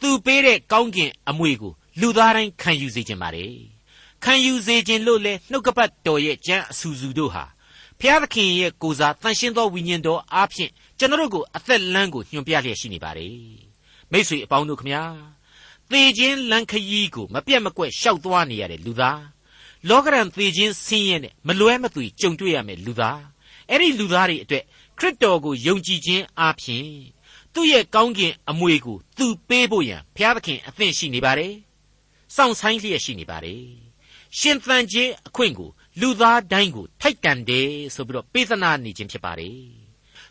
[0.00, 3.54] သူပေးတဲ့ကောင်းကင်အမွေကိုလူသားတိုင်းခံယူစေခြင်းပါတယ်
[4.24, 7.44] ခံယူစေခြင်းလို့လေနှုတ်ကပတ်တော်ရဲ့ကြံအဆူဆူတို့ဟာ
[8.00, 13.36] ဖျားသခင်ရဲ့ကိုစားတန်ရှင်းသောဝိညာဉ်တော်အားဖြင့်ကျွန်တော်တို့ကိုအသက်လမ်းကိုညွှန်ပြလျက်ရှိနေပါတယ်
[14.12, 15.02] မိတ်ဆွေအပေါင်းတို့ခမညာ
[15.90, 19.22] သေခြင်းလမ်းခရီးကိုမပြတ်မကွက်ရှောက်သွားနေရတဲ့လူသား
[19.88, 23.20] လောကရန်သေခြင်းဆင်းရဲနဲ့မလွဲမသွေကြုံတွေ့ရမယ်လူသား
[23.70, 24.64] အဲ့ဒီလူသားတွေအတွက်
[24.98, 26.88] ခရစ်တော်ကိုယုံကြည်ခြင်းအားဖြင့်
[27.54, 31.54] သူ့ရဲ့ကောင်းကင်အမွေကိုသူပေးဖို့ရန်ဘုရားသခင်အသင့်ရှိနေပါတယ်
[32.36, 33.62] စောင့်ဆိုင်လျက်ရှိနေပါတယ်
[34.38, 39.58] ရှင်သန်ခြင်းအခွင့်ကိုလူသားတိုင်းကိုထိုက်တန်တယ်ဆိုပြီးတော့ပေးသနာနေခြင်းဖြစ်ပါတယ်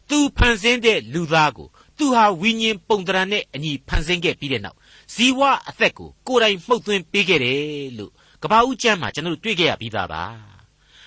[0.10, 4.78] သူဖန်ဆင်းတဲ့လူသားကိုသူဟာဝိညာဉ်ပုံတရံနဲ့အညီဖန်ဆင်းခဲ့ပြီးတဲ့နောက်
[5.14, 7.62] ဇီဝအသက်ကိုကိုယ်တိုင်မှုတ်သွင်းပေးခဲ့တယ်
[7.98, 8.12] လို့
[8.44, 10.24] ကပ္ပဦးကျမ်းမှာကျွန်တော်တို့တွေ့ခဲ့ရပြီးသားပါ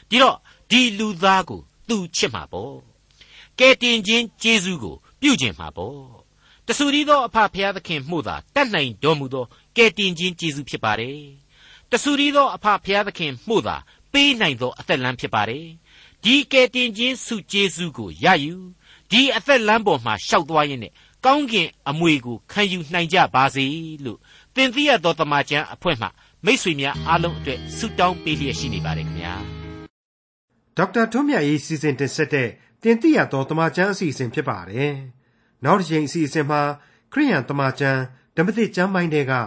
[0.09, 0.37] ဒီတော့
[0.70, 2.77] ဒီလူသားကိုသူချစ်မှာပေါ့
[3.59, 5.99] ကဲတင်ခြင်းကျေးဇူးကို ပြုကျင်မှာပေါ့
[6.67, 9.45] တဆူဒီသောအဖဖျားသခင်မှုသာတတ်နိုင်တော်မူသော
[9.77, 11.19] ကဲတင်ခြင်းကျေးဇူးဖြစ်ပါတယ်
[11.91, 13.77] တဆူဒီသောအဖဖျားသခင်မှုသာ
[14.13, 15.67] ပေးနိုင်သောအသက်လမ်းဖြစ်ပါတယ်
[16.25, 18.55] ဒီကဲတင်ခြင်းစုကျေးဇူးကိုရယူ
[19.11, 20.93] ဒီအသက်လမ်းပေါ်မှာရှောက်သွားရင်းနဲ့
[21.25, 23.65] ကောင်းကင်အမွေကိုခံယူနိုင်ကြပါစေ
[24.05, 24.19] လို့
[24.55, 26.07] သင်သိရသောတမန်ကျန်အဖွဲ့မှ
[26.45, 29.35] မိတ်ဆွေများအားလုံးအတွက်ဆုတောင်းပေးလျက်ရှိနေပါတယ်ခင်ဗျာ
[30.77, 32.49] ဒေါက်တာထွန်းမြတ်ရေးစီစဉ်တင်ဆက်တဲ့
[32.83, 34.95] တင်သိရသောတမန်ကျန်အစီအစဉ်ဖြစ်ပါတယ်
[35.64, 36.62] နောက်တစ်ချိန်အစီအစဉ်မှာ
[37.12, 37.99] ခရိယန်တမန်ကျန်
[38.37, 39.42] ဓမ္မသစ်ကျမ်းပိုင်းတွေကဣ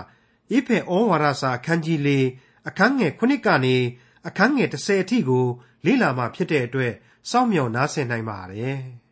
[0.68, 2.10] ဖေဩဝါဒစာအခန်းကြီး၄
[2.68, 3.76] အခန်းငယ်9ကနေ
[4.28, 5.46] အခန်းငယ်10အထိကို
[5.86, 6.94] လေ့လာမှဖြစ်တဲ့အတွက်
[7.30, 8.80] စောင့်မျှော်နားဆင်နိုင်ပါတယ်။